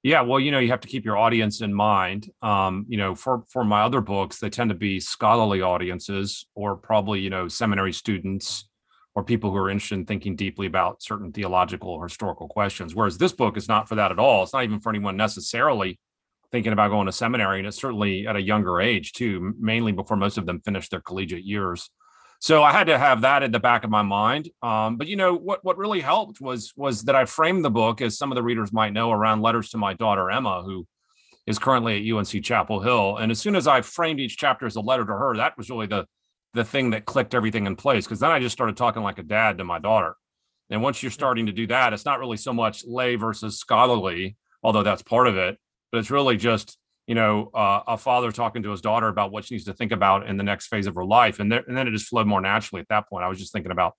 [0.04, 2.30] Yeah, well, you know, you have to keep your audience in mind.
[2.42, 6.76] Um, you know, for for my other books, they tend to be scholarly audiences, or
[6.76, 8.70] probably you know seminary students,
[9.16, 12.94] or people who are interested in thinking deeply about certain theological or historical questions.
[12.96, 14.44] Whereas this book is not for that at all.
[14.44, 16.00] It's not even for anyone necessarily
[16.52, 20.16] thinking about going to seminary, and it's certainly at a younger age too, mainly before
[20.16, 21.90] most of them finish their collegiate years.
[22.40, 24.50] So I had to have that in the back of my mind.
[24.62, 25.64] Um, but you know what?
[25.64, 28.72] What really helped was was that I framed the book, as some of the readers
[28.72, 30.86] might know, around letters to my daughter Emma, who
[31.48, 33.18] is currently at UNC Chapel Hill.
[33.18, 35.70] And as soon as I framed each chapter as a letter to her, that was
[35.70, 36.06] really the
[36.54, 38.06] the thing that clicked everything in place.
[38.06, 40.16] Because then I just started talking like a dad to my daughter.
[40.70, 44.36] And once you're starting to do that, it's not really so much lay versus scholarly,
[44.62, 45.58] although that's part of it.
[45.92, 49.46] But it's really just you know, uh, a father talking to his daughter about what
[49.46, 51.40] she needs to think about in the next phase of her life.
[51.40, 53.24] And, there, and then it just flowed more naturally at that point.
[53.24, 53.94] I was just thinking about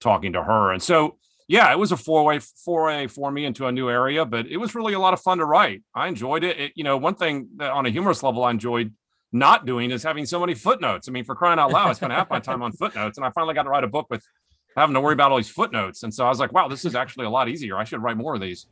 [0.00, 0.72] talking to her.
[0.72, 4.24] And so, yeah, it was a four way foray for me into a new area,
[4.24, 5.82] but it was really a lot of fun to write.
[5.94, 6.58] I enjoyed it.
[6.58, 8.94] it you know, one thing that on a humorous level I enjoyed
[9.32, 11.08] not doing is having so many footnotes.
[11.08, 13.30] I mean, for crying out loud, I spent half my time on footnotes, and I
[13.30, 14.24] finally got to write a book with
[14.76, 16.02] having to worry about all these footnotes.
[16.02, 17.76] And so I was like, wow, this is actually a lot easier.
[17.76, 18.66] I should write more of these.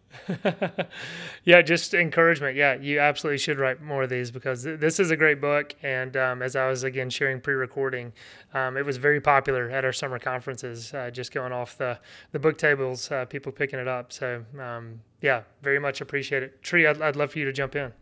[1.45, 2.57] yeah, just encouragement.
[2.57, 5.75] Yeah, you absolutely should write more of these because th- this is a great book.
[5.83, 8.13] And um, as I was again sharing pre-recording,
[8.53, 10.93] um, it was very popular at our summer conferences.
[10.93, 11.99] Uh, just going off the
[12.33, 14.13] the book tables, uh, people picking it up.
[14.13, 16.63] So um, yeah, very much appreciate it.
[16.63, 17.93] Tree, I'd, I'd love for you to jump in.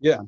[0.00, 0.20] Yeah,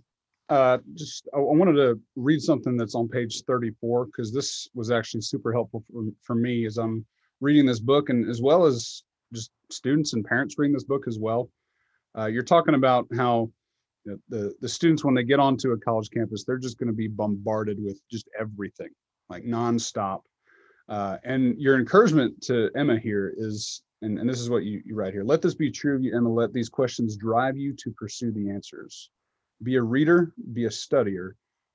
[0.53, 4.91] uh, just I, I wanted to read something that's on page 34 because this was
[4.91, 7.07] actually super helpful for, for me as I'm
[7.41, 11.19] reading this book and as well as just students and parents reading this book as
[11.19, 11.49] well.
[12.17, 13.51] Uh, you're talking about how
[14.05, 16.89] you know, the the students when they get onto a college campus, they're just going
[16.89, 18.91] to be bombarded with just everything,
[19.31, 20.21] like nonstop.
[20.87, 24.95] Uh, and your encouragement to Emma here is, and, and this is what you, you
[24.95, 26.29] write here: Let this be true of you, Emma.
[26.29, 29.09] Let these questions drive you to pursue the answers.
[29.63, 31.33] Be a reader, be a studier,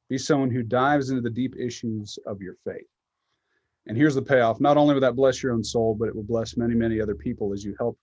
[0.09, 2.87] be someone who dives into the deep issues of your faith.
[3.87, 6.23] And here's the payoff not only will that bless your own soul, but it will
[6.23, 7.97] bless many, many other people as you help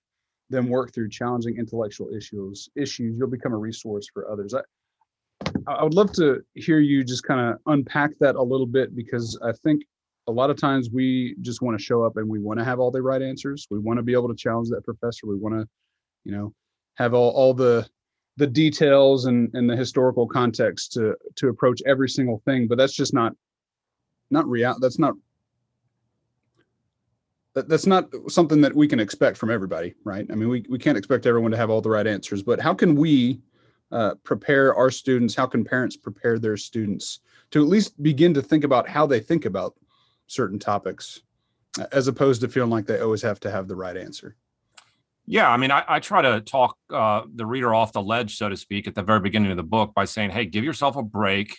[0.50, 2.68] them work through challenging intellectual issues.
[2.76, 4.54] Issues you'll become a resource for others.
[4.54, 4.62] I,
[5.66, 9.38] I would love to hear you just kind of unpack that a little bit because
[9.42, 9.82] I think
[10.26, 12.80] a lot of times we just want to show up and we want to have
[12.80, 13.66] all the right answers.
[13.70, 15.26] We want to be able to challenge that professor.
[15.26, 15.68] We want to,
[16.24, 16.54] you know,
[16.96, 17.86] have all, all the
[18.36, 22.94] the details and, and the historical context to to approach every single thing but that's
[22.94, 23.34] just not
[24.30, 25.14] not real that's not
[27.54, 30.26] that, that's not something that we can expect from everybody right?
[30.30, 32.74] I mean we, we can't expect everyone to have all the right answers but how
[32.74, 33.40] can we
[33.94, 35.34] uh, prepare our students?
[35.34, 37.20] How can parents prepare their students
[37.52, 39.74] to at least begin to think about how they think about
[40.26, 41.20] certain topics
[41.92, 44.36] as opposed to feeling like they always have to have the right answer
[45.26, 48.48] yeah, I mean, I, I try to talk uh, the reader off the ledge, so
[48.48, 51.02] to speak, at the very beginning of the book by saying, "Hey, give yourself a
[51.02, 51.58] break.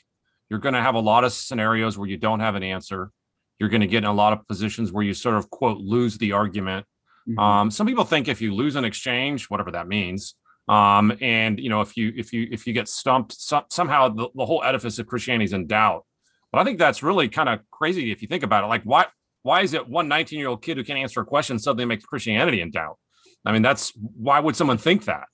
[0.49, 3.11] You're going to have a lot of scenarios where you don't have an answer.
[3.59, 6.17] You're going to get in a lot of positions where you sort of quote lose
[6.17, 6.85] the argument.
[7.27, 7.39] Mm-hmm.
[7.39, 10.35] Um, some people think if you lose an exchange, whatever that means,
[10.67, 14.29] um, and you know, if you if you if you get stumped, so, somehow the,
[14.35, 16.05] the whole edifice of Christianity is in doubt.
[16.51, 18.67] But I think that's really kind of crazy if you think about it.
[18.67, 19.07] Like, why
[19.41, 22.05] why is it one 19 year old kid who can't answer a question suddenly makes
[22.05, 22.97] Christianity in doubt?
[23.45, 25.27] I mean, that's why would someone think that?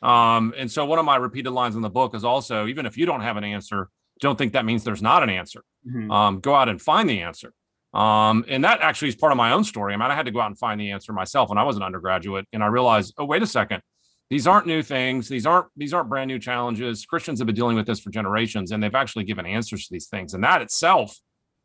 [0.00, 2.96] Um, and so one of my repeated lines in the book is also even if
[2.96, 3.88] you don't have an answer,
[4.20, 5.62] don't think that means there's not an answer.
[5.86, 6.10] Mm-hmm.
[6.10, 7.52] Um, go out and find the answer.
[7.94, 9.94] Um, and that actually is part of my own story.
[9.94, 11.76] I mean, I had to go out and find the answer myself when I was
[11.76, 13.82] an undergraduate, and I realized, oh, wait a second,
[14.30, 15.28] these aren't new things.
[15.28, 17.06] These aren't these aren't brand new challenges.
[17.06, 20.08] Christians have been dealing with this for generations, and they've actually given answers to these
[20.08, 20.34] things.
[20.34, 21.16] And that itself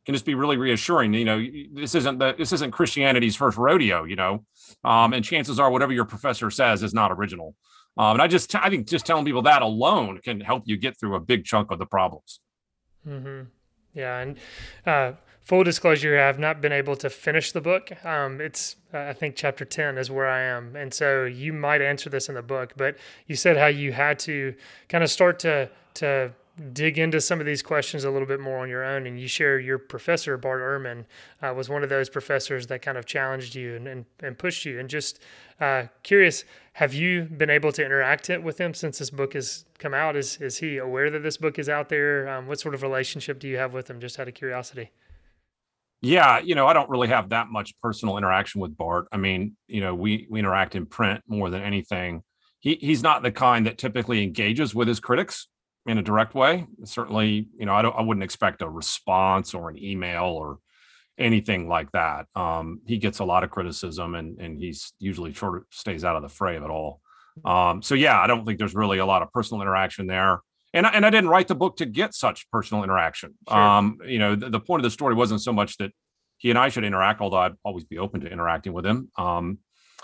[0.05, 1.13] can just be really reassuring.
[1.13, 4.03] You know, this isn't the this isn't Christianity's first rodeo.
[4.03, 4.45] You know,
[4.83, 7.55] um, and chances are whatever your professor says is not original.
[7.97, 10.99] Um, and I just I think just telling people that alone can help you get
[10.99, 12.39] through a big chunk of the problems.
[13.07, 13.49] Mm-hmm.
[13.93, 14.37] Yeah, and
[14.85, 15.11] uh,
[15.41, 17.91] full disclosure, I've not been able to finish the book.
[18.03, 21.81] Um, it's uh, I think chapter ten is where I am, and so you might
[21.81, 22.73] answer this in the book.
[22.75, 24.55] But you said how you had to
[24.89, 26.33] kind of start to to
[26.71, 29.07] dig into some of these questions a little bit more on your own.
[29.07, 31.05] And you share your professor, Bart Ehrman,
[31.41, 34.65] uh, was one of those professors that kind of challenged you and, and, and pushed
[34.65, 34.79] you.
[34.79, 35.19] And just
[35.59, 39.93] uh, curious, have you been able to interact with him since this book has come
[39.93, 40.15] out?
[40.15, 42.29] Is, is he aware that this book is out there?
[42.29, 44.91] Um, what sort of relationship do you have with him, just out of curiosity?
[46.01, 49.07] Yeah, you know, I don't really have that much personal interaction with Bart.
[49.13, 52.23] I mean, you know, we we interact in print more than anything.
[52.59, 55.47] He he's not the kind that typically engages with his critics
[55.85, 56.65] in a direct way.
[56.85, 60.59] Certainly, you know, I don't I wouldn't expect a response or an email or
[61.17, 62.27] anything like that.
[62.35, 66.15] Um, he gets a lot of criticism and and he's usually sort of stays out
[66.15, 67.01] of the fray of it all.
[67.45, 70.41] Um, so yeah, I don't think there's really a lot of personal interaction there.
[70.75, 73.35] And I, and I didn't write the book to get such personal interaction.
[73.47, 73.57] Sure.
[73.57, 75.91] Um, you know, the, the, point of the story wasn't so much that
[76.37, 79.09] he and I should interact, although I'd always be open to interacting with him.
[79.15, 79.59] Um,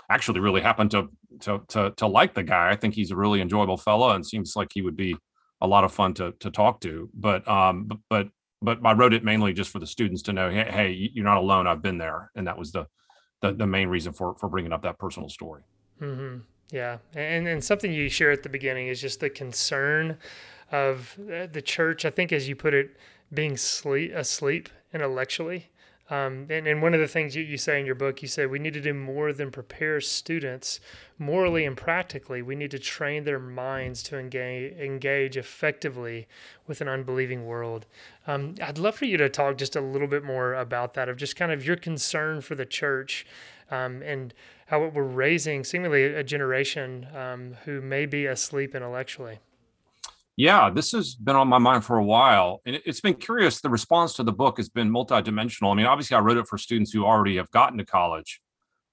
[0.08, 1.08] actually, really happened to
[1.40, 2.70] to to to like the guy.
[2.70, 5.16] I think he's a really enjoyable fellow and seems like he would be
[5.60, 7.10] a lot of fun to to talk to.
[7.14, 8.28] But um, but
[8.62, 11.38] but I wrote it mainly just for the students to know, hey, hey, you're not
[11.38, 11.66] alone.
[11.66, 12.86] I've been there, and that was the
[13.40, 15.62] the, the main reason for for bringing up that personal story.
[16.00, 16.38] Mm-hmm.
[16.70, 20.18] Yeah, and and something you share at the beginning is just the concern
[20.70, 22.04] of the church.
[22.04, 22.96] I think, as you put it,
[23.32, 25.70] being sleep asleep intellectually.
[26.10, 28.44] Um, and, and one of the things you, you say in your book, you say
[28.44, 30.80] we need to do more than prepare students
[31.18, 32.42] morally and practically.
[32.42, 36.26] We need to train their minds to engage, engage effectively
[36.66, 37.86] with an unbelieving world.
[38.26, 41.16] Um, I'd love for you to talk just a little bit more about that, of
[41.16, 43.24] just kind of your concern for the church
[43.70, 44.34] um, and
[44.66, 49.38] how we're raising seemingly a generation um, who may be asleep intellectually.
[50.36, 52.60] Yeah, this has been on my mind for a while.
[52.64, 53.60] And it's been curious.
[53.60, 55.72] The response to the book has been multidimensional.
[55.72, 58.40] I mean, obviously, I wrote it for students who already have gotten to college.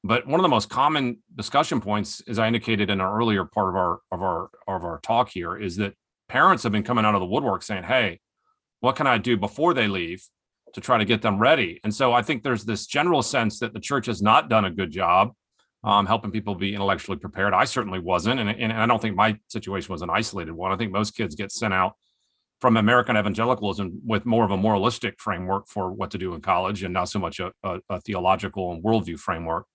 [0.04, 3.69] But one of the most common discussion points, as I indicated in an earlier part
[3.69, 5.93] of our of our of our talk here, is that
[6.28, 8.19] parents have been coming out of the woodwork saying, Hey,
[8.80, 10.23] what can I do before they leave
[10.73, 11.80] to try to get them ready?
[11.84, 14.71] And so I think there's this general sense that the church has not done a
[14.71, 15.32] good job
[15.88, 17.54] um, helping people be intellectually prepared.
[17.54, 20.73] I certainly wasn't, and, and I don't think my situation was an isolated one.
[20.73, 21.93] I think most kids get sent out
[22.60, 26.84] from American evangelicalism with more of a moralistic framework for what to do in college,
[26.84, 29.65] and not so much a, a, a theological and worldview framework.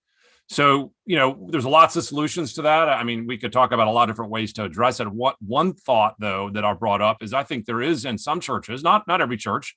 [0.49, 2.89] So, you know, there's lots of solutions to that.
[2.89, 5.07] I mean, we could talk about a lot of different ways to address it.
[5.07, 8.39] What one thought though that I brought up is I think there is in some
[8.39, 9.75] churches, not not every church,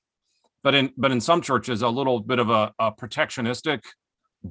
[0.61, 3.79] but in but in some churches, a little bit of a, a protectionistic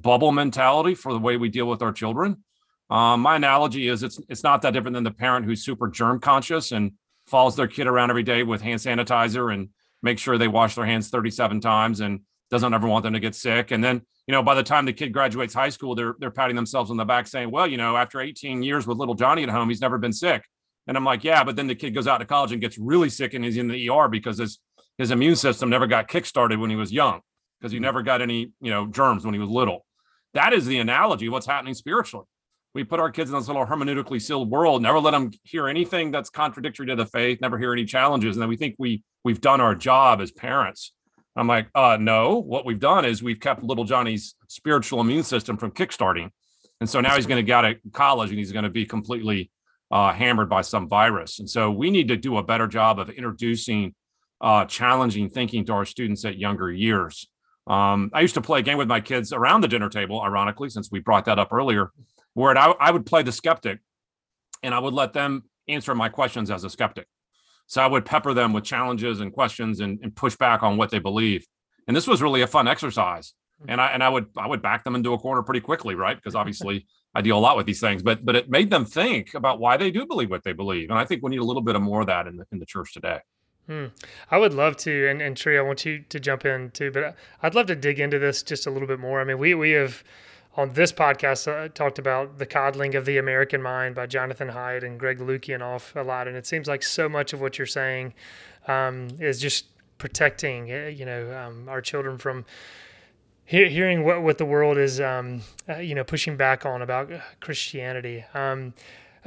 [0.01, 2.43] bubble mentality for the way we deal with our children.
[2.89, 6.19] Um, my analogy is it's it's not that different than the parent who's super germ
[6.19, 6.93] conscious and
[7.25, 9.69] follows their kid around every day with hand sanitizer and
[10.01, 13.35] make sure they wash their hands 37 times and doesn't ever want them to get
[13.35, 13.71] sick.
[13.71, 16.55] And then, you know, by the time the kid graduates high school, they're they're patting
[16.55, 19.49] themselves on the back saying, well, you know, after 18 years with little Johnny at
[19.49, 20.43] home, he's never been sick.
[20.87, 23.09] And I'm like, yeah, but then the kid goes out to college and gets really
[23.09, 24.59] sick and he's in the ER because his
[24.97, 27.19] his immune system never got kickstarted when he was young
[27.59, 29.85] because he never got any, you know, germs when he was little.
[30.37, 32.27] That is the analogy of what's happening spiritually.
[32.75, 36.11] We put our kids in this little hermeneutically sealed world, never let them hear anything
[36.11, 38.35] that's contradictory to the faith, never hear any challenges.
[38.35, 40.93] And then we think we we've done our job as parents.
[41.35, 45.57] I'm like, uh, no, what we've done is we've kept little Johnny's spiritual immune system
[45.57, 46.29] from kickstarting.
[46.81, 48.85] And so now he's going to get out of college and he's going to be
[48.85, 49.49] completely
[49.89, 51.39] uh, hammered by some virus.
[51.39, 53.95] And so we need to do a better job of introducing
[54.39, 57.27] uh, challenging thinking to our students at younger years.
[57.67, 60.69] Um, I used to play a game with my kids around the dinner table, ironically,
[60.69, 61.91] since we brought that up earlier,
[62.33, 63.79] where I, I would play the skeptic
[64.63, 67.07] and I would let them answer my questions as a skeptic.
[67.67, 70.89] So I would pepper them with challenges and questions and, and push back on what
[70.89, 71.45] they believe.
[71.87, 73.33] And this was really a fun exercise.
[73.67, 76.15] And I and I would I would back them into a corner pretty quickly, right?
[76.15, 79.33] Because obviously I deal a lot with these things, but but it made them think
[79.33, 80.91] about why they do believe what they believe.
[80.91, 82.59] And I think we need a little bit of more of that in the in
[82.59, 83.19] the church today.
[83.67, 83.87] Hmm.
[84.31, 87.15] I would love to, and, and Tree, I want you to jump in too, but
[87.43, 89.19] I'd love to dig into this just a little bit more.
[89.19, 90.03] I mean, we, we have
[90.55, 94.83] on this podcast uh, talked about The Coddling of the American Mind by Jonathan Haidt
[94.83, 96.27] and Greg Lukianoff a lot.
[96.27, 98.13] And it seems like so much of what you're saying
[98.67, 99.65] um, is just
[99.97, 102.45] protecting, uh, you know, um, our children from
[103.45, 107.11] he- hearing what, what the world is, um, uh, you know, pushing back on about
[107.39, 108.23] Christianity.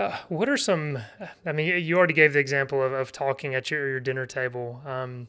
[0.00, 0.98] Uh, what are some?
[1.44, 4.80] I mean, you already gave the example of, of talking at your, your dinner table,
[4.86, 5.28] um,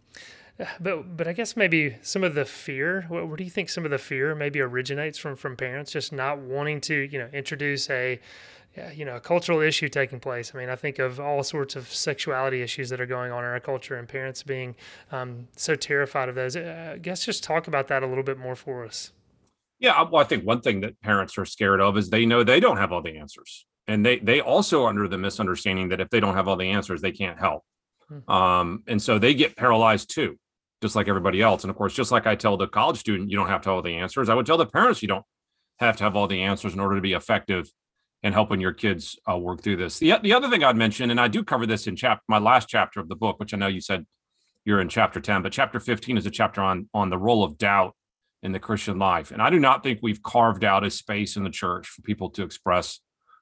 [0.80, 3.06] but but I guess maybe some of the fear.
[3.10, 6.40] What, do you think some of the fear maybe originates from from parents just not
[6.40, 8.22] wanting to you know introduce a
[8.96, 10.54] you know a cultural issue taking place.
[10.56, 13.50] I mean, I think of all sorts of sexuality issues that are going on in
[13.50, 14.76] our culture, and parents being
[15.12, 16.56] um, so terrified of those.
[16.56, 19.12] Uh, I guess just talk about that a little bit more for us.
[19.80, 22.62] Yeah, well, I think one thing that parents are scared of is they know they
[22.62, 26.20] don't have all the answers and they they also under the misunderstanding that if they
[26.20, 27.63] don't have all the answers they can't help.
[28.08, 28.32] Hmm.
[28.32, 30.38] um, and so they get paralyzed too
[30.82, 31.63] just like everybody else.
[31.63, 33.76] And of course just like i tell the college student you don't have to have
[33.78, 35.26] all the answers i would tell the parents you don't
[35.80, 37.70] have to have all the answers in order to be effective
[38.24, 39.98] in helping your kids uh, work through this.
[39.98, 42.67] The, the other thing i'd mention and i do cover this in chap my last
[42.67, 44.06] chapter of the book which i know you said
[44.65, 47.58] you're in chapter 10 but chapter 15 is a chapter on on the role of
[47.58, 47.96] doubt
[48.44, 49.32] in the christian life.
[49.32, 52.30] And i do not think we've carved out a space in the church for people
[52.32, 53.00] to express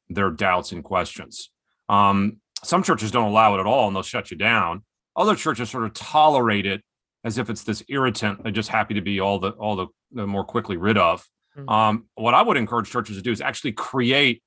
[0.09, 1.51] their doubts and questions.
[1.87, 4.83] Um, some churches don't allow it at all and they'll shut you down.
[5.15, 6.83] Other churches sort of tolerate it
[7.23, 10.27] as if it's this irritant they're just happy to be all the all the, the
[10.27, 11.25] more quickly rid of.
[11.57, 11.69] Mm-hmm.
[11.69, 14.41] Um, what I would encourage churches to do is actually create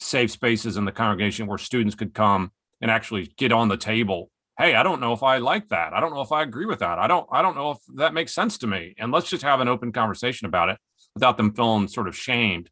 [0.00, 4.30] safe spaces in the congregation where students could come and actually get on the table.
[4.58, 5.92] Hey, I don't know if I like that.
[5.92, 6.98] I don't know if I agree with that.
[6.98, 8.94] I don't I don't know if that makes sense to me.
[8.98, 10.78] And let's just have an open conversation about it
[11.14, 12.70] without them feeling sort of shamed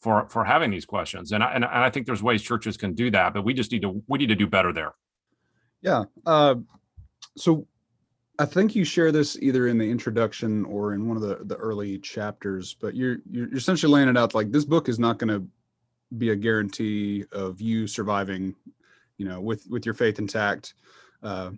[0.00, 3.10] for for having these questions and I, and, I think there's ways churches can do
[3.10, 4.94] that but we just need to we need to do better there
[5.82, 6.56] yeah uh,
[7.36, 7.66] so
[8.38, 11.56] I think you share this either in the introduction or in one of the the
[11.56, 15.28] early chapters but you're you're essentially laying it out like this book is not going
[15.28, 15.46] to
[16.16, 18.54] be a guarantee of you surviving
[19.18, 20.74] you know with with your faith intact
[21.22, 21.50] uh,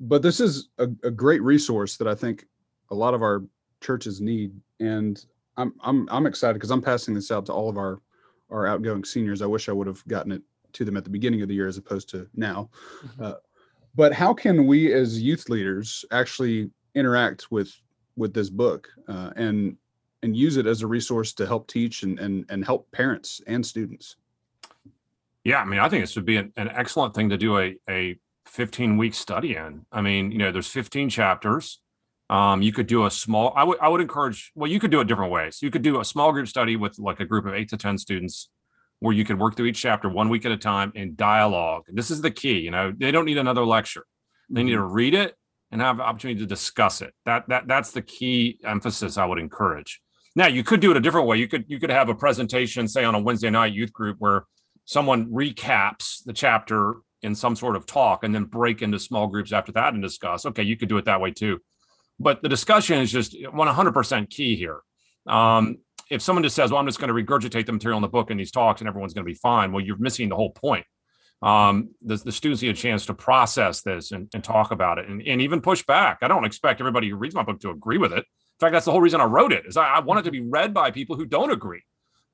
[0.00, 2.46] but this is a, a great resource that I think
[2.90, 3.42] a lot of our
[3.80, 4.52] churches need.
[4.80, 5.24] And
[5.56, 8.00] I'm I'm I'm excited because I'm passing this out to all of our
[8.50, 9.42] our outgoing seniors.
[9.42, 10.42] I wish I would have gotten it
[10.74, 12.70] to them at the beginning of the year as opposed to now.
[13.04, 13.24] Mhm.
[13.24, 13.34] Uh,
[13.94, 17.72] but how can we as youth leaders actually interact with
[18.16, 19.76] with this book uh, and
[20.22, 23.64] and use it as a resource to help teach and and, and help parents and
[23.64, 24.16] students?
[25.44, 27.76] Yeah, I mean, I think this would be an, an excellent thing to do a,
[27.88, 29.84] a 15 week study in.
[29.92, 31.80] I mean, you know, there's 15 chapters.
[32.34, 35.00] Um, you could do a small, I would, I would encourage, well, you could do
[35.00, 35.60] it different ways.
[35.62, 37.96] You could do a small group study with like a group of eight to 10
[37.96, 38.48] students
[38.98, 41.84] where you could work through each chapter one week at a time in dialogue.
[41.86, 44.04] This is the key, you know, they don't need another lecture.
[44.50, 45.36] They need to read it
[45.70, 47.14] and have the opportunity to discuss it.
[47.24, 50.00] That, that, that's the key emphasis I would encourage.
[50.34, 51.36] Now you could do it a different way.
[51.36, 54.46] You could, you could have a presentation, say on a Wednesday night youth group where
[54.86, 59.52] someone recaps the chapter in some sort of talk and then break into small groups
[59.52, 60.44] after that and discuss.
[60.46, 61.60] Okay, you could do it that way too.
[62.18, 64.80] But the discussion is just 100% key here.
[65.26, 65.78] Um,
[66.10, 68.30] if someone just says, well, I'm just going to regurgitate the material in the book
[68.30, 70.86] in these talks and everyone's going to be fine, well, you're missing the whole point.
[71.42, 75.08] Um, the, the students need a chance to process this and, and talk about it
[75.08, 76.18] and, and even push back.
[76.22, 78.18] I don't expect everybody who reads my book to agree with it.
[78.18, 80.30] In fact, that's the whole reason I wrote it is I, I want it to
[80.30, 81.82] be read by people who don't agree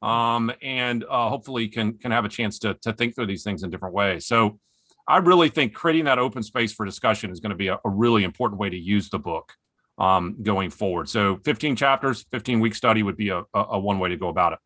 [0.03, 3.63] um, and uh, hopefully can can have a chance to to think through these things
[3.63, 4.27] in different ways.
[4.27, 4.59] So
[5.09, 7.89] I really think creating that open space for discussion is going to be a, a
[7.89, 9.53] really important way to use the book
[10.01, 11.09] um, going forward.
[11.09, 14.55] So 15 chapters, 15 week study would be a, a, one way to go about
[14.55, 14.59] it.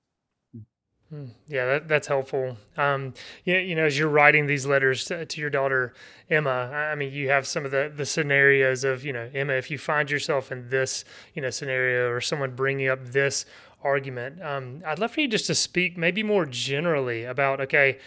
[1.11, 1.27] Hmm.
[1.49, 2.57] Yeah, that, that's helpful.
[2.77, 3.13] Um,
[3.45, 5.93] you, you know, as you're writing these letters to, to your daughter
[6.31, 9.55] Emma, I I mean, you have some of the the scenarios of, you know, Emma,
[9.55, 11.05] if you find yourself in this,
[11.35, 13.45] you know, scenario or someone bringing up this
[13.83, 17.99] argument, um, I'd love for you just to speak maybe more generally about, okay,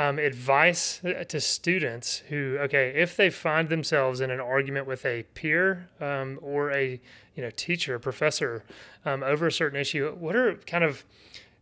[0.00, 5.04] um, advice uh, to students who, okay, if they find themselves in an argument with
[5.04, 6.98] a peer um, or a,
[7.34, 8.64] you know, teacher, professor
[9.04, 11.04] um, over a certain issue, what are kind of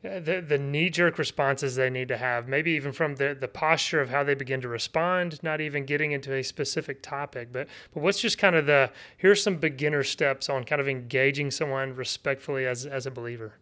[0.05, 3.49] uh, the the knee jerk responses they need to have, maybe even from the the
[3.49, 7.67] posture of how they begin to respond, not even getting into a specific topic, but
[7.93, 11.97] but what's just kind of the here's some beginner steps on kind of engaging someone
[11.97, 13.55] respectfully as as a believer.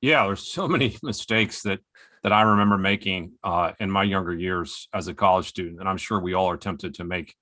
[0.00, 1.78] Yeah, there's so many mistakes that
[2.26, 5.96] that I remember making uh, in my younger years as a college student, and I'm
[5.96, 7.36] sure we all are tempted to make,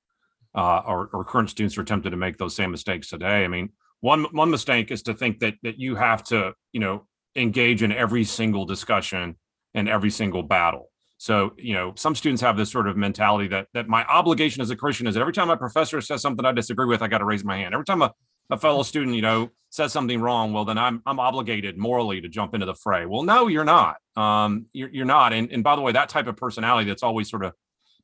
[0.55, 3.47] uh, or, or current students are tempted to make those same mistakes today.
[3.47, 3.71] I mean,
[4.01, 7.93] one one mistake is to think that that you have to, you know, engage in
[7.93, 9.37] every single discussion
[9.73, 10.91] and every single battle.
[11.17, 14.69] So, you know, some students have this sort of mentality that that my obligation as
[14.69, 17.19] a Christian is that every time my professor says something I disagree with, I got
[17.19, 17.73] to raise my hand.
[17.73, 18.13] Every time a,
[18.51, 22.29] a fellow student, you know, says something wrong, well, then I'm I'm obligated morally to
[22.29, 23.07] jump into the fray.
[23.07, 23.97] Well, no, you're not.
[24.17, 25.33] Um, you're you're not.
[25.33, 27.55] And and by the way, that type of personality that's always sort of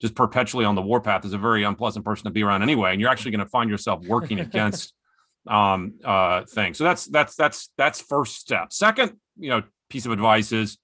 [0.01, 2.93] just perpetually on the warpath is a very unpleasant person to be around anyway.
[2.93, 4.95] And you're actually going to find yourself working against
[5.47, 6.77] um uh things.
[6.77, 8.73] So that's that's that's that's first step.
[8.73, 10.79] Second, you know, piece of advice is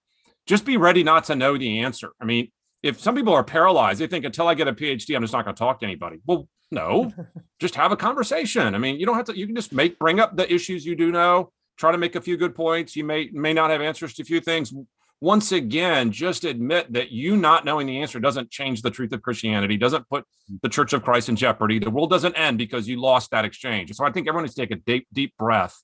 [0.46, 2.12] just be ready not to know the answer.
[2.20, 2.52] I mean,
[2.82, 5.44] if some people are paralyzed, they think until I get a PhD, I'm just not
[5.44, 6.18] going to talk to anybody.
[6.24, 7.12] Well, no,
[7.60, 8.74] just have a conversation.
[8.74, 10.96] I mean, you don't have to, you can just make, bring up the issues you
[10.96, 12.96] do know, try to make a few good points.
[12.96, 14.72] You may, may not have answers to a few things.
[15.20, 19.22] Once again, just admit that you not knowing the answer doesn't change the truth of
[19.22, 20.24] Christianity, doesn't put
[20.62, 21.78] the Church of Christ in jeopardy.
[21.78, 23.94] The world doesn't end because you lost that exchange.
[23.94, 25.82] So I think everyone needs to take a deep, deep breath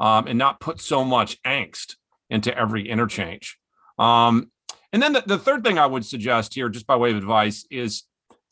[0.00, 1.94] um, and not put so much angst
[2.28, 3.56] into every interchange.
[3.98, 4.50] Um,
[4.92, 7.64] and then the, the third thing I would suggest here, just by way of advice,
[7.70, 8.02] is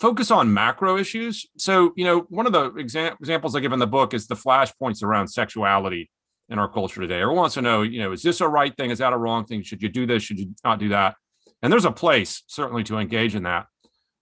[0.00, 1.46] focus on macro issues.
[1.58, 4.34] So, you know, one of the exa- examples I give in the book is the
[4.34, 6.10] flashpoints around sexuality
[6.48, 7.20] in our culture today.
[7.20, 8.90] Everyone wants to know, you know, is this a right thing?
[8.90, 9.62] Is that a wrong thing?
[9.62, 10.22] Should you do this?
[10.22, 11.14] Should you not do that?
[11.62, 13.66] And there's a place certainly to engage in that.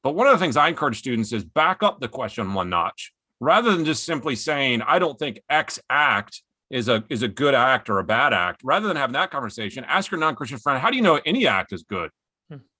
[0.03, 3.13] But one of the things I encourage students is back up the question one notch
[3.41, 7.55] rather than just simply saying, I don't think X act is a is a good
[7.55, 8.61] act or a bad act.
[8.63, 11.73] Rather than having that conversation, ask your non-Christian friend, how do you know any act
[11.73, 12.11] is good.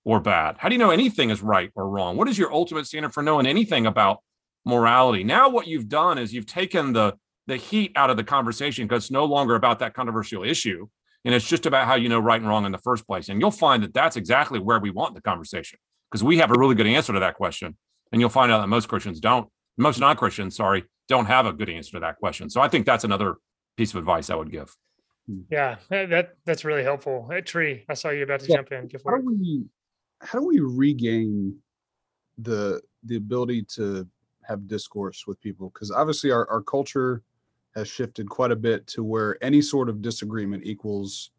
[0.09, 0.57] Or bad?
[0.57, 2.17] How do you know anything is right or wrong?
[2.17, 4.23] What is your ultimate standard for knowing anything about
[4.65, 5.23] morality?
[5.23, 7.13] Now, what you've done is you've taken the
[7.47, 10.87] the heat out of the conversation because it's no longer about that controversial issue,
[11.27, 13.29] and it's just about how you know right and wrong in the first place.
[13.29, 15.79] And you'll find that that's exactly where we want the conversation
[16.11, 17.77] because we have a really good answer to that question,
[18.11, 19.47] and you'll find out that most Christians don't,
[19.77, 22.49] most non-Christians, sorry, don't have a good answer to that question.
[22.49, 23.37] So I think that's another
[23.77, 24.75] piece of advice I would give.
[25.27, 25.41] Hmm.
[25.51, 27.29] Yeah, that that- that's really helpful.
[27.31, 28.89] Hey, Tree, I saw you about to Yeah, jump in.
[28.89, 29.65] Go how do we
[30.21, 31.59] how do we regain
[32.39, 34.07] the the ability to
[34.43, 35.71] have discourse with people?
[35.73, 37.23] Because obviously our, our culture
[37.75, 41.31] has shifted quite a bit to where any sort of disagreement equals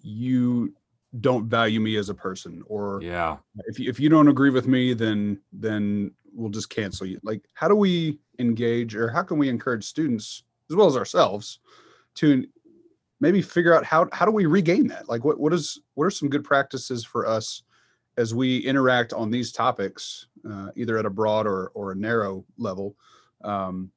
[0.00, 0.72] you
[1.20, 3.38] don't value me as a person or Yeah.
[3.64, 7.18] if you, if you don't agree with me then then we'll just cancel you.
[7.22, 11.60] Like how do we engage or how can we encourage students as well as ourselves
[12.16, 12.46] to
[13.20, 15.08] maybe figure out how how do we regain that?
[15.08, 17.62] Like what what is what are some good practices for us
[18.18, 22.44] as we interact on these topics uh, either at a broad or or a narrow
[22.58, 22.94] level
[23.44, 23.90] um,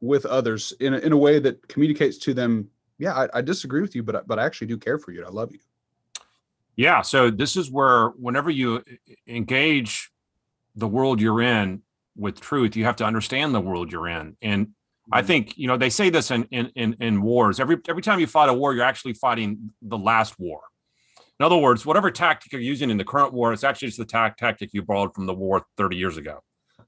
[0.00, 3.80] with others in a, in a way that communicates to them yeah I, I disagree
[3.80, 5.60] with you but I- but I actually do care for you and I love you
[6.76, 7.02] Yeah.
[7.02, 8.82] So this is where whenever you
[9.26, 10.10] engage
[10.74, 11.82] the world you're in
[12.16, 14.36] with truth, you have to understand the world you're in.
[14.42, 14.60] And
[15.12, 17.60] I think, you know, they say this in in in, in wars.
[17.60, 20.60] Every every time you fight a war, you're actually fighting the last war.
[21.40, 24.04] In other words, whatever tactic you're using in the current war, it's actually just the
[24.04, 26.40] tac- tactic you borrowed from the war 30 years ago.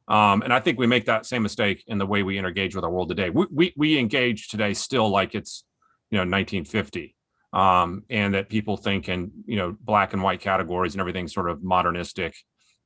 [0.08, 2.84] Um, and I think we make that same mistake in the way we engage with
[2.84, 3.30] our world today.
[3.30, 5.64] We, we, we engage today still like it's,
[6.10, 7.16] you know, 1950
[7.52, 11.48] um, and that people think in you know black and white categories and everything's sort
[11.48, 12.34] of modernistic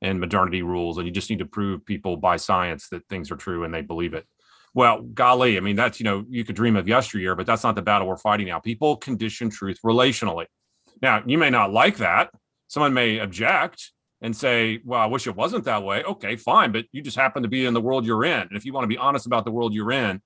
[0.00, 3.36] and modernity rules and you just need to prove people by science that things are
[3.36, 4.26] true and they believe it
[4.72, 7.74] well golly i mean that's you know you could dream of yesteryear but that's not
[7.74, 10.46] the battle we're fighting now people condition truth relationally
[11.02, 12.30] now you may not like that
[12.68, 16.84] someone may object and say well i wish it wasn't that way okay fine but
[16.92, 18.88] you just happen to be in the world you're in and if you want to
[18.88, 20.20] be honest about the world you're in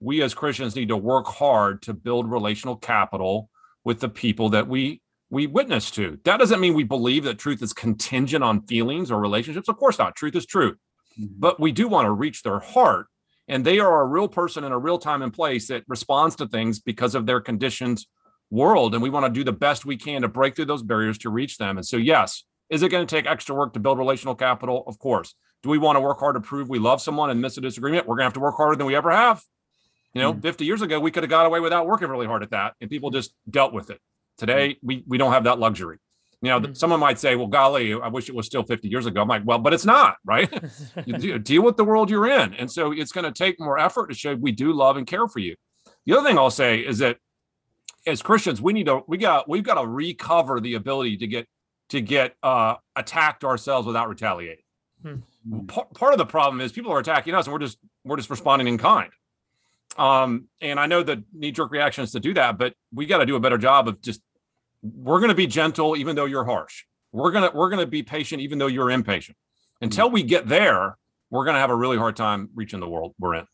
[0.00, 3.48] we as christians need to work hard to build relational capital
[3.84, 5.00] with the people that we
[5.30, 6.18] we witness to.
[6.24, 9.68] That doesn't mean we believe that truth is contingent on feelings or relationships.
[9.68, 10.16] Of course not.
[10.16, 10.76] Truth is truth.
[11.20, 11.34] Mm-hmm.
[11.38, 13.06] But we do want to reach their heart.
[13.46, 16.46] And they are a real person in a real time and place that responds to
[16.46, 18.04] things because of their conditioned
[18.50, 18.94] world.
[18.94, 21.30] And we want to do the best we can to break through those barriers to
[21.30, 21.76] reach them.
[21.76, 24.84] And so, yes, is it going to take extra work to build relational capital?
[24.86, 25.34] Of course.
[25.62, 28.06] Do we want to work hard to prove we love someone and miss a disagreement?
[28.06, 29.42] We're going to have to work harder than we ever have.
[30.14, 32.50] You know, 50 years ago, we could have got away without working really hard at
[32.50, 34.00] that, and people just dealt with it.
[34.38, 35.98] Today, we we don't have that luxury.
[36.40, 36.76] You know, Mhm.
[36.76, 39.42] someone might say, "Well, golly, I wish it was still 50 years ago." I'm like,
[39.44, 40.48] "Well, but it's not, right?
[41.06, 43.78] you de- deal with the world you're in, and so it's going to take more
[43.78, 45.56] effort to show we do love and care for you."
[46.06, 47.18] The other thing I'll say is that
[48.08, 51.46] as Christians, we need to we got we've got to recover the ability to get
[51.90, 54.64] to get uh, attacked ourselves without retaliating.
[55.02, 55.16] Hmm.
[55.66, 58.30] Part, part of the problem is people are attacking us, and we're just we're just
[58.30, 59.10] responding in kind.
[59.96, 63.18] Um, and I know the knee jerk reaction is to do that, but we got
[63.18, 64.20] to do a better job of just
[64.82, 66.84] we're going to be gentle even though you're harsh.
[67.12, 69.36] We're gonna we're gonna be patient even though you're impatient.
[69.80, 70.98] Until we get there,
[71.30, 73.46] we're gonna have a really hard time reaching the world we're in.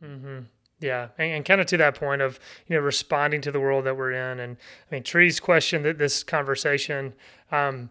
[0.00, 0.38] hmm
[0.78, 3.84] Yeah, and, and kind of to that point of you know responding to the world
[3.86, 4.56] that we're in, and
[4.90, 7.14] I mean Tree's question that this conversation,
[7.50, 7.90] um,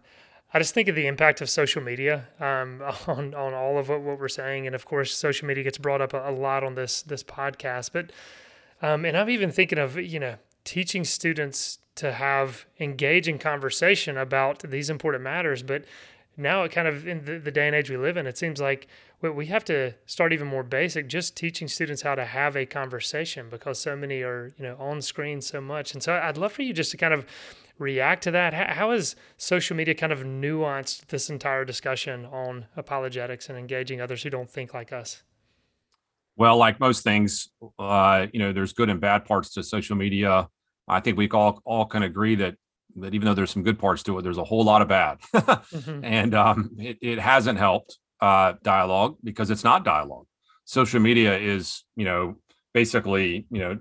[0.54, 4.02] I just think of the impact of social media um, on on all of what,
[4.02, 6.76] what we're saying, and of course social media gets brought up a, a lot on
[6.76, 8.12] this this podcast, but
[8.82, 14.58] um, and I'm even thinking of you know teaching students to have engaging conversation about
[14.60, 15.84] these important matters, but
[16.36, 18.60] now it kind of in the, the day and age we live in, it seems
[18.60, 18.86] like
[19.20, 23.48] we, have to start even more basic, just teaching students how to have a conversation
[23.48, 25.94] because so many are you know on screen so much.
[25.94, 27.24] And so I'd love for you just to kind of
[27.78, 28.54] react to that.
[28.54, 34.00] How, how has social media kind of nuanced this entire discussion on apologetics and engaging
[34.00, 35.22] others who don't think like us?
[36.36, 40.48] Well, like most things, uh, you know, there's good and bad parts to social media.
[40.86, 42.56] I think we all all can agree that
[42.96, 45.18] that even though there's some good parts to it, there's a whole lot of bad,
[45.34, 46.00] Mhm.
[46.02, 50.26] and um, it, it hasn't helped uh, dialogue because it's not dialogue.
[50.64, 52.36] Social media is, you know,
[52.72, 53.78] basically, you know,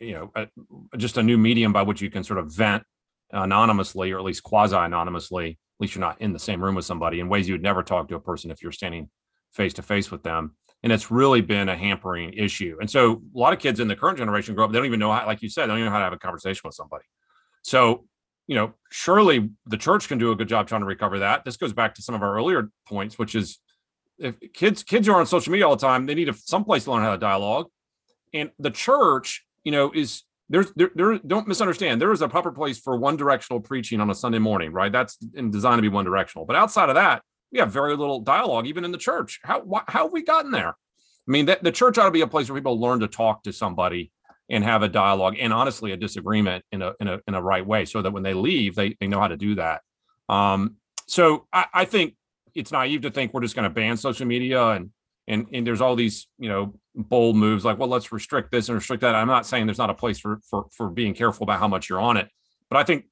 [0.00, 0.46] you know, a,
[0.96, 2.82] just a new medium by which you can sort of vent
[3.32, 5.50] anonymously, or at least quasi anonymously.
[5.50, 7.82] At least you're not in the same room with somebody in ways you would never
[7.82, 9.10] talk to a person if you're standing
[9.52, 12.76] face to face with them and it's really been a hampering issue.
[12.80, 15.00] And so a lot of kids in the current generation grow up, they don't even
[15.00, 16.74] know how, like you said, they don't even know how to have a conversation with
[16.74, 17.04] somebody.
[17.62, 18.06] So,
[18.48, 21.44] you know, surely the church can do a good job trying to recover that.
[21.44, 23.58] This goes back to some of our earlier points, which is
[24.18, 26.90] if kids kids are on social media all the time, they need a, someplace to
[26.90, 27.66] learn how to dialogue.
[28.34, 32.00] And the church, you know, is there's there, there don't misunderstand.
[32.00, 34.90] There is a proper place for one directional preaching on a Sunday morning, right?
[34.90, 36.44] That's designed to be one directional.
[36.46, 37.22] But outside of that,
[37.52, 40.50] we have very little dialogue even in the church how wh- how have we gotten
[40.50, 43.08] there i mean that the church ought to be a place where people learn to
[43.08, 44.10] talk to somebody
[44.48, 47.66] and have a dialogue and honestly a disagreement in a in a in a right
[47.66, 49.82] way so that when they leave they, they know how to do that
[50.28, 50.76] um
[51.06, 52.14] so i, I think
[52.54, 54.90] it's naive to think we're just going to ban social media and
[55.26, 58.76] and and there's all these you know bold moves like well let's restrict this and
[58.76, 61.58] restrict that i'm not saying there's not a place for for for being careful about
[61.58, 62.28] how much you're on it
[62.70, 63.04] but i think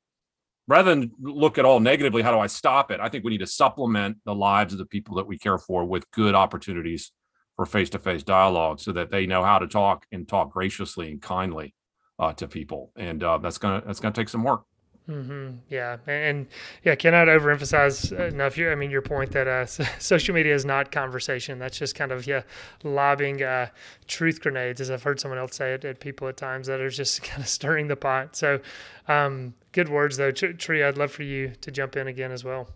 [0.69, 3.01] rather than look at all negatively, how do I stop it?
[3.01, 5.85] I think we need to supplement the lives of the people that we care for
[5.85, 7.13] with good opportunities
[7.57, 11.75] for face-to-face dialogue, so that they know how to talk and talk graciously and kindly
[12.19, 12.93] uh, to people.
[12.97, 14.63] And uh, that's gonna that's gonna take some work.
[15.09, 15.59] Mm-hmm.
[15.69, 16.49] Yeah, and
[16.83, 18.59] yeah, cannot overemphasize enough.
[18.59, 19.67] Your, I mean, your point that uh,
[20.01, 21.61] social media is not conversation.
[21.61, 22.43] That's just kind of yeah,
[22.83, 23.69] lobbing uh,
[24.09, 26.91] truth grenades, as I've heard someone else say it at people at times that are
[26.91, 28.35] just kind of stirring the pot.
[28.35, 28.61] So,
[29.07, 30.83] um, good words though, Tree.
[30.83, 32.69] I'd love for you to jump in again as well.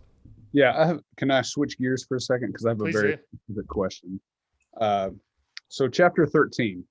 [0.53, 3.15] Yeah, I have, can I switch gears for a second because I have a very
[3.15, 3.21] do.
[3.45, 4.19] specific question.
[4.79, 5.09] Uh,
[5.67, 6.83] so, chapter thirteen.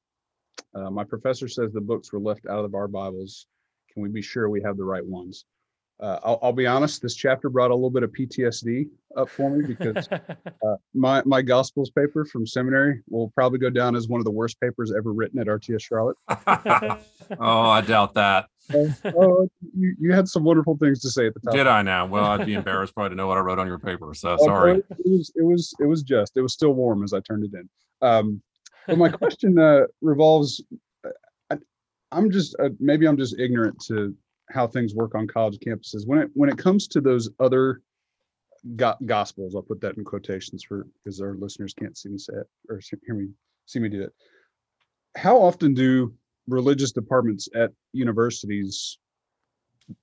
[0.74, 3.46] Uh, my professor says the books were left out of our Bibles.
[3.92, 5.44] Can we be sure we have the right ones?
[6.00, 7.02] Uh, I'll, I'll be honest.
[7.02, 11.42] This chapter brought a little bit of PTSD up for me because uh, my my
[11.42, 15.12] Gospels paper from seminary will probably go down as one of the worst papers ever
[15.12, 16.16] written at RTS Charlotte.
[16.28, 16.98] oh,
[17.38, 18.46] I doubt that.
[18.72, 21.54] Oh, oh, you, you had some wonderful things to say at the time.
[21.54, 22.06] Did I now?
[22.06, 24.14] Well, I'd be embarrassed probably to know what I wrote on your paper.
[24.14, 24.78] So Oh, sorry.
[24.78, 27.52] It was it was it was just it was still warm as I turned it
[27.52, 27.68] in.
[28.00, 28.42] Um,
[28.86, 30.62] but my question uh, revolves.
[31.50, 31.56] I,
[32.10, 34.14] I'm just uh, maybe I'm just ignorant to
[34.50, 36.06] how things work on college campuses.
[36.06, 37.82] When it when it comes to those other
[38.76, 42.34] go- gospels, I'll put that in quotations for because our listeners can't see me say
[42.34, 43.28] it or hear me
[43.66, 44.12] see me do it.
[45.16, 46.14] How often do
[46.46, 48.98] religious departments at universities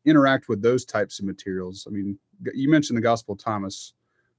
[0.05, 1.85] interact with those types of materials?
[1.87, 2.17] I mean,
[2.53, 3.93] you mentioned the Gospel of Thomas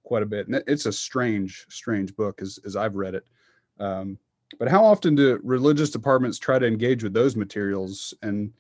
[0.05, 3.25] quite a bit, and it's a strange, strange book as as I've read it.
[3.79, 4.19] Um,
[4.59, 8.53] but how often do religious departments try to engage with those materials, and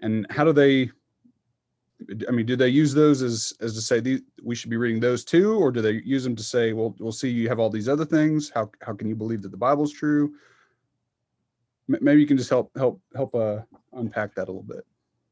[0.00, 0.90] and how do they?
[2.26, 5.00] I mean, do they use those as as to say these, we should be reading
[5.00, 7.68] those too, or do they use them to say, well, we'll see you have all
[7.68, 8.50] these other things.
[8.54, 10.32] How how can you believe that the Bible's true?
[11.92, 13.58] M- Maybe you can just help help help uh,
[13.92, 14.84] unpack that a little bit.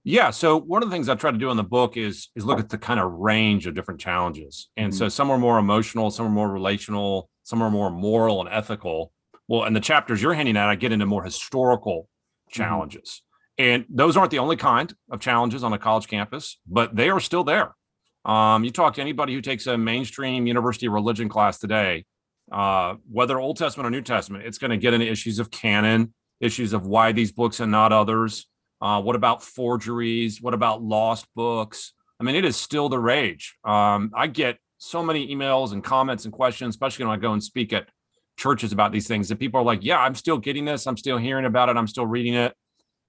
[0.04, 0.30] Yeah.
[0.30, 2.60] So one of the things I try to do in the book is is look
[2.60, 4.68] at the kind of range of different challenges.
[4.76, 8.48] And so some are more emotional, some are more relational, some are more moral and
[8.50, 9.12] ethical.
[9.48, 12.08] Well, in the chapters you're handing out, I get into more historical
[12.50, 13.22] challenges.
[13.58, 17.20] And those aren't the only kind of challenges on a college campus, but they are
[17.20, 17.74] still there.
[18.24, 22.04] Um, you talk to anybody who takes a mainstream university religion class today,
[22.52, 26.14] uh, whether Old Testament or New Testament, it's going to get into issues of canon,
[26.40, 28.46] issues of why these books and not others.
[28.80, 30.40] Uh, what about forgeries?
[30.40, 31.94] What about lost books?
[32.20, 33.56] I mean, it is still the rage.
[33.64, 37.42] Um, I get so many emails and comments and questions, especially when I go and
[37.42, 37.88] speak at
[38.36, 40.86] churches about these things, that people are like, "Yeah, I'm still getting this.
[40.86, 41.76] I'm still hearing about it.
[41.76, 42.54] I'm still reading it."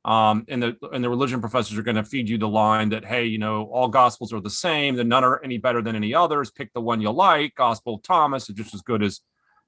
[0.05, 3.03] Um, and the and the religion professors are going to feed you the line that,
[3.03, 4.95] "Hey, you know, all gospels are the same.
[4.95, 6.51] That none are any better than any others.
[6.51, 7.55] Pick the one you like.
[7.55, 9.19] Gospel of Thomas is just as good as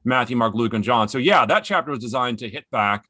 [0.05, 3.05] Matthew, Mark, Luke, and John." So yeah, that chapter was designed to hit back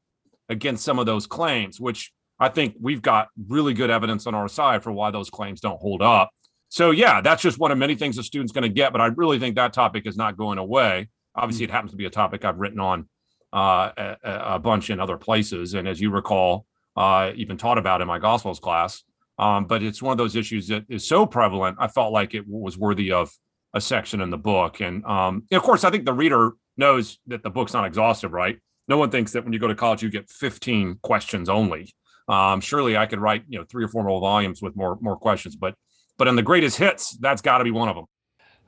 [0.49, 4.47] against some of those claims, which I think we've got really good evidence on our
[4.47, 6.31] side for why those claims don't hold up.
[6.69, 9.07] So yeah, that's just one of many things a student's going to get, but I
[9.07, 11.09] really think that topic is not going away.
[11.35, 13.07] Obviously, it happens to be a topic I've written on
[13.53, 14.17] uh, a,
[14.55, 16.65] a bunch in other places, and as you recall,
[16.95, 19.03] uh, even taught about in my Gospels class.
[19.37, 21.77] Um, but it's one of those issues that is so prevalent.
[21.79, 23.31] I felt like it was worthy of
[23.73, 27.41] a section in the book, and um, of course, I think the reader knows that
[27.41, 28.59] the book's not exhaustive, right?
[28.87, 31.93] No one thinks that when you go to college, you get 15 questions only.
[32.27, 35.17] Um, surely I could write, you know, three or four more volumes with more more
[35.17, 35.75] questions, but
[36.17, 38.05] but in the greatest hits, that's got to be one of them.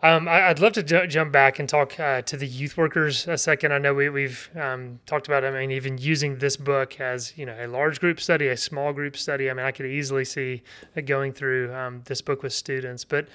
[0.04, 3.26] Um, I, I'd love to ju- jump back and talk uh, to the youth workers
[3.26, 3.72] a second.
[3.72, 7.46] I know we, we've um, talked about, I mean, even using this book as, you
[7.46, 9.50] know, a large group study, a small group study.
[9.50, 10.62] I mean, I could easily see
[11.06, 13.06] going through um, this book with students.
[13.06, 13.30] But,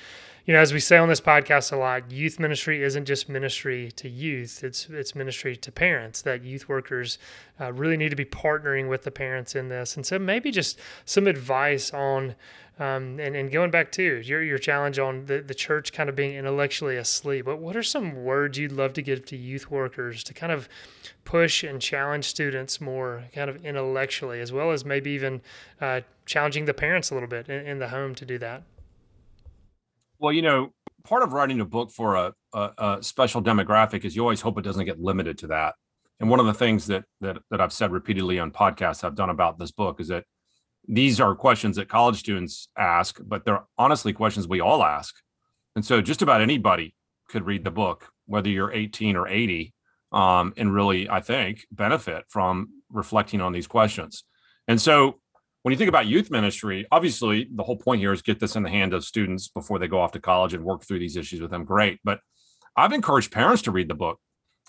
[0.49, 3.93] you know, as we say on this podcast a lot, youth ministry isn't just ministry
[3.93, 6.23] to youth; it's it's ministry to parents.
[6.23, 7.19] That youth workers
[7.61, 10.81] uh, really need to be partnering with the parents in this, and so maybe just
[11.05, 12.35] some advice on
[12.79, 16.17] um, and, and going back to your, your challenge on the, the church kind of
[16.17, 20.25] being intellectually asleep, but what are some words you'd love to give to youth workers
[20.25, 20.67] to kind of
[21.27, 25.43] push and challenge students more kind of intellectually, as well as maybe even
[25.83, 28.63] uh, challenging the parents a little bit in, in the home to do that?
[30.19, 30.73] Well, you know,
[31.05, 34.59] part of writing a book for a, a, a special demographic is you always hope
[34.59, 35.75] it doesn't get limited to that.
[36.21, 39.31] And one of the things that that that I've said repeatedly on podcasts I've done
[39.31, 40.25] about this book is that
[40.89, 45.15] these are questions that college students ask, but they're honestly questions we all ask.
[45.77, 46.95] And so just about anybody
[47.29, 49.75] could read the book, whether you're 18 or 80,
[50.13, 54.25] um, and really, I think, benefit from reflecting on these questions.
[54.67, 55.21] And so
[55.69, 58.63] when you think about youth ministry, obviously the whole point here is get this in
[58.63, 61.43] the hand of students before they go off to college and work through these issues
[61.43, 61.67] with them.
[61.67, 62.01] Great.
[62.03, 62.21] But
[62.75, 64.19] I've encouraged parents to read the book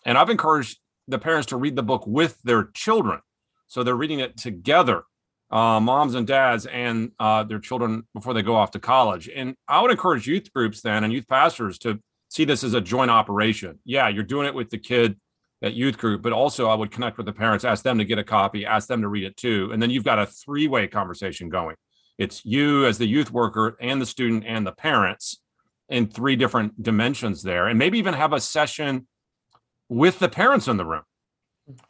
[0.04, 0.78] and I've encouraged
[1.08, 3.22] the parents to read the book with their children.
[3.68, 5.04] So they're reading it together,
[5.50, 9.30] uh, moms and dads and uh, their children before they go off to college.
[9.34, 12.82] And I would encourage youth groups then and youth pastors to see this as a
[12.82, 13.80] joint operation.
[13.86, 15.18] Yeah, you're doing it with the kid
[15.62, 18.18] at youth group, but also I would connect with the parents, ask them to get
[18.18, 19.70] a copy, ask them to read it too.
[19.74, 21.76] And then you've got a three way conversation going.
[22.18, 25.42] it's you as the youth worker and the student and the parents
[25.90, 29.08] in three different dimensions there and maybe even have a session
[29.90, 31.02] with the parents in the room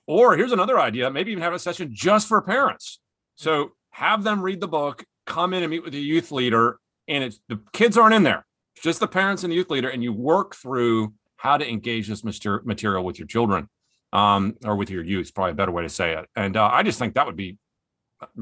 [0.08, 3.00] or here's another idea maybe even have a session just for parents
[3.36, 7.24] so have them read the book come in and meet with the youth leader and
[7.24, 8.46] it's the kids aren't in there
[8.76, 12.08] it's just the parents and the youth leader and you work through how to engage
[12.08, 13.70] this mater- material with your children
[14.12, 16.26] um, or with your youth probably a better way to say it.
[16.36, 17.58] And uh, i just think that would be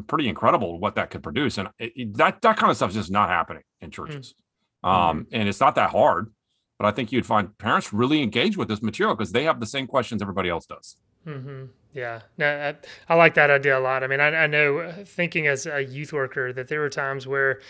[0.08, 1.58] pretty incredible what that could produce.
[1.60, 4.34] And it, it- that that kind of stuff is just not happening in churches.
[4.84, 6.32] Um, and it's not that hard
[6.80, 9.66] but i think you'd find parents really engaged with this material because they have the
[9.66, 10.96] same questions everybody else does.
[11.24, 12.76] Hmm Yeah, no, I,
[13.12, 14.04] I like that idea a lot.
[14.04, 17.26] I mean, I, I know uh, thinking as a youth worker that there were times
[17.26, 17.62] where,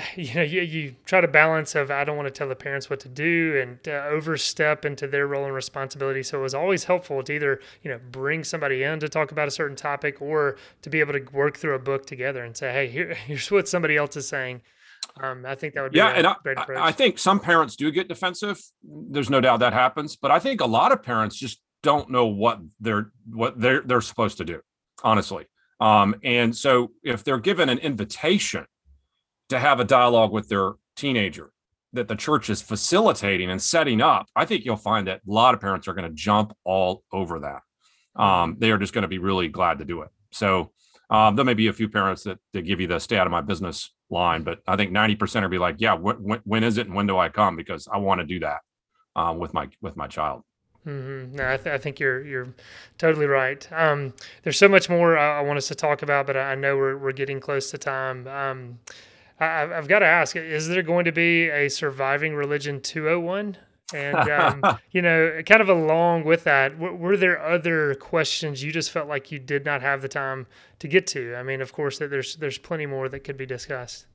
[0.16, 2.88] you know, you, you try to balance of I don't want to tell the parents
[2.88, 6.22] what to do and uh, overstep into their role and responsibility.
[6.22, 9.48] So it was always helpful to either you know bring somebody in to talk about
[9.48, 12.72] a certain topic or to be able to work through a book together and say,
[12.72, 14.62] hey, here, here's what somebody else is saying.
[15.20, 16.78] Um, I think that would be yeah a and I, great I- approach.
[16.78, 20.60] I think some parents do get defensive there's no doubt that happens but i think
[20.60, 24.60] a lot of parents just don't know what they're what they're they're supposed to do
[25.02, 25.44] honestly
[25.80, 28.64] um and so if they're given an invitation
[29.48, 31.50] to have a dialogue with their teenager
[31.92, 35.54] that the church is facilitating and setting up i think you'll find that a lot
[35.54, 37.60] of parents are going to jump all over that
[38.22, 40.70] um they are just going to be really glad to do it so
[41.10, 43.30] um, there may be a few parents that, that give you the stay out of
[43.30, 46.78] my business line, but I think 90% will be like, yeah, wh- when, when is
[46.78, 47.54] it and when do I come?
[47.54, 48.60] Because I want to do that
[49.14, 50.42] um, with my, with my child.
[50.84, 52.54] hmm No, I, th- I think you're you're
[52.96, 53.68] totally right.
[53.72, 56.54] Um, there's so much more I, I want us to talk about, but I I
[56.54, 58.26] know we're we're getting close to time.
[58.26, 58.78] Um,
[59.42, 63.56] I, I've- I've got to ask: Is there going to be a surviving religion 201?
[63.94, 68.72] And um, you know, kind of along with that, w- were there other questions you
[68.72, 70.46] just felt like you did not have the time
[70.78, 71.34] to get to?
[71.36, 74.06] I mean, of course, that there's there's plenty more that could be discussed.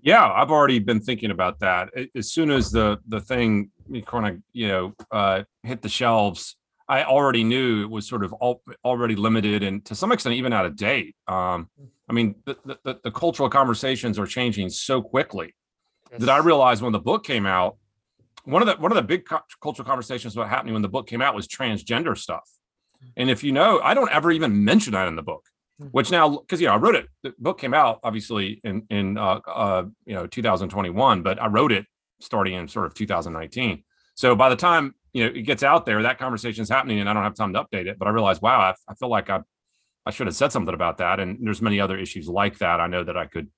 [0.00, 1.88] Yeah, I've already been thinking about that.
[2.14, 3.70] As soon as the the thing
[4.04, 6.56] kind of you know uh, hit the shelves,
[6.88, 10.52] I already knew it was sort of al- already limited and to some extent even
[10.52, 11.16] out of date.
[11.26, 11.68] Um,
[12.08, 15.54] I mean, the, the- the cultural conversations are changing so quickly
[16.18, 17.76] that I realized when the book came out,
[18.44, 21.08] one of the one of the big cu- cultural conversations about happening when the book
[21.08, 22.48] came out was transgender stuff.
[23.16, 25.44] And if you know, I don't ever even mention that in the book,
[25.90, 27.08] which now because you know I wrote it.
[27.24, 31.72] The book came out obviously in in uh, uh, you know 2021, but I wrote
[31.72, 31.86] it
[32.20, 33.82] starting in sort of 2019.
[34.14, 37.08] So by the time you know it gets out there, that conversation is happening, and
[37.08, 37.98] I don't have time to update it.
[37.98, 39.40] But I realize wow, I, I feel like I
[40.04, 41.20] I should have said something about that.
[41.20, 42.80] And there's many other issues like that.
[42.80, 43.48] I know that I could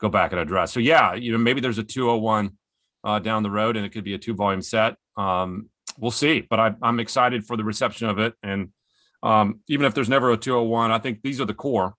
[0.00, 0.72] go back and address.
[0.72, 2.56] So yeah, you know maybe there's a 201
[3.02, 4.94] uh, down the road, and it could be a two volume set.
[5.16, 8.34] Um, we'll see, but I, I'm excited for the reception of it.
[8.44, 8.68] And
[9.24, 11.94] um, even if there's never a 201, I think these are the core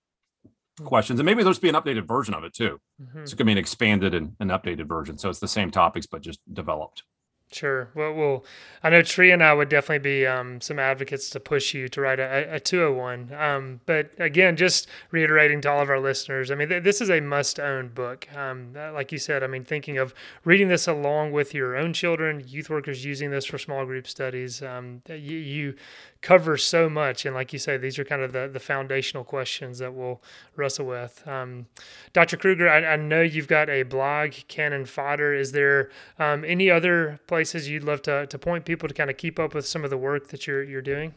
[0.84, 2.80] questions, and maybe there's be an updated version of it too.
[3.02, 3.28] Mhm.
[3.28, 5.18] So it could be an expanded and an updated version.
[5.18, 7.02] So it's the same topics, but just developed.
[7.52, 7.88] Sure.
[7.96, 8.44] Well, well,
[8.80, 12.00] I know Tree and I would definitely be um, some advocates to push you to
[12.00, 13.34] write a, a 201.
[13.36, 17.10] Um, but again, just reiterating to all of our listeners, I mean, th- this is
[17.10, 18.32] a must-own book.
[18.36, 21.92] Um, uh, like you said, I mean, thinking of reading this along with your own
[21.92, 25.74] children, youth workers using this for small group studies, um, you, you
[26.22, 27.24] cover so much.
[27.24, 30.22] And like you say, these are kind of the, the foundational questions that we'll
[30.54, 31.26] wrestle with.
[31.26, 31.66] Um,
[32.12, 32.36] Dr.
[32.36, 35.34] Kruger, I, I know you've got a blog, Canon Fodder.
[35.34, 39.16] Is there um, any other places you'd love to, to point people to kind of
[39.16, 41.14] keep up with some of the work that you're you're doing?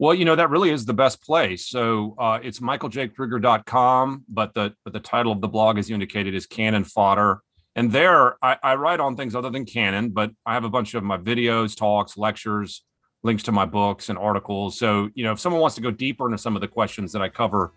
[0.00, 1.68] Well, you know, that really is the best place.
[1.68, 6.34] So uh, it's michaeljkruger.com, but the but the title of the blog, as you indicated,
[6.34, 7.40] is Canon Fodder.
[7.76, 10.94] And there I, I write on things other than canon, but I have a bunch
[10.94, 12.82] of my videos, talks, lectures,
[13.22, 14.76] links to my books and articles.
[14.76, 17.22] So, you know, if someone wants to go deeper into some of the questions that
[17.22, 17.70] I cover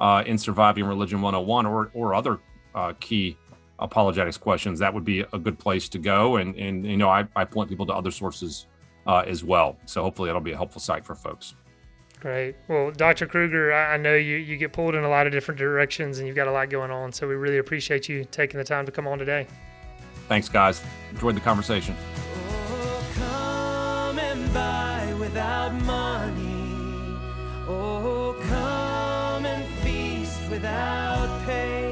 [0.00, 2.38] uh, in Surviving Religion 101 or or other
[2.74, 3.36] uh, key
[3.78, 6.36] apologetics questions, that would be a good place to go.
[6.36, 8.66] And and you know, I, I point people to other sources
[9.06, 9.76] uh, as well.
[9.86, 11.54] So hopefully that'll be a helpful site for folks.
[12.20, 12.56] Great.
[12.66, 13.26] Well, Dr.
[13.26, 16.26] Kruger, I I know you, you get pulled in a lot of different directions and
[16.26, 17.12] you've got a lot going on.
[17.12, 19.46] So we really appreciate you taking the time to come on today.
[20.28, 20.82] Thanks, guys.
[21.10, 21.96] Enjoyed the conversation.
[22.50, 27.16] Oh, coming by without money.
[27.66, 31.87] Oh, come and feast without pay.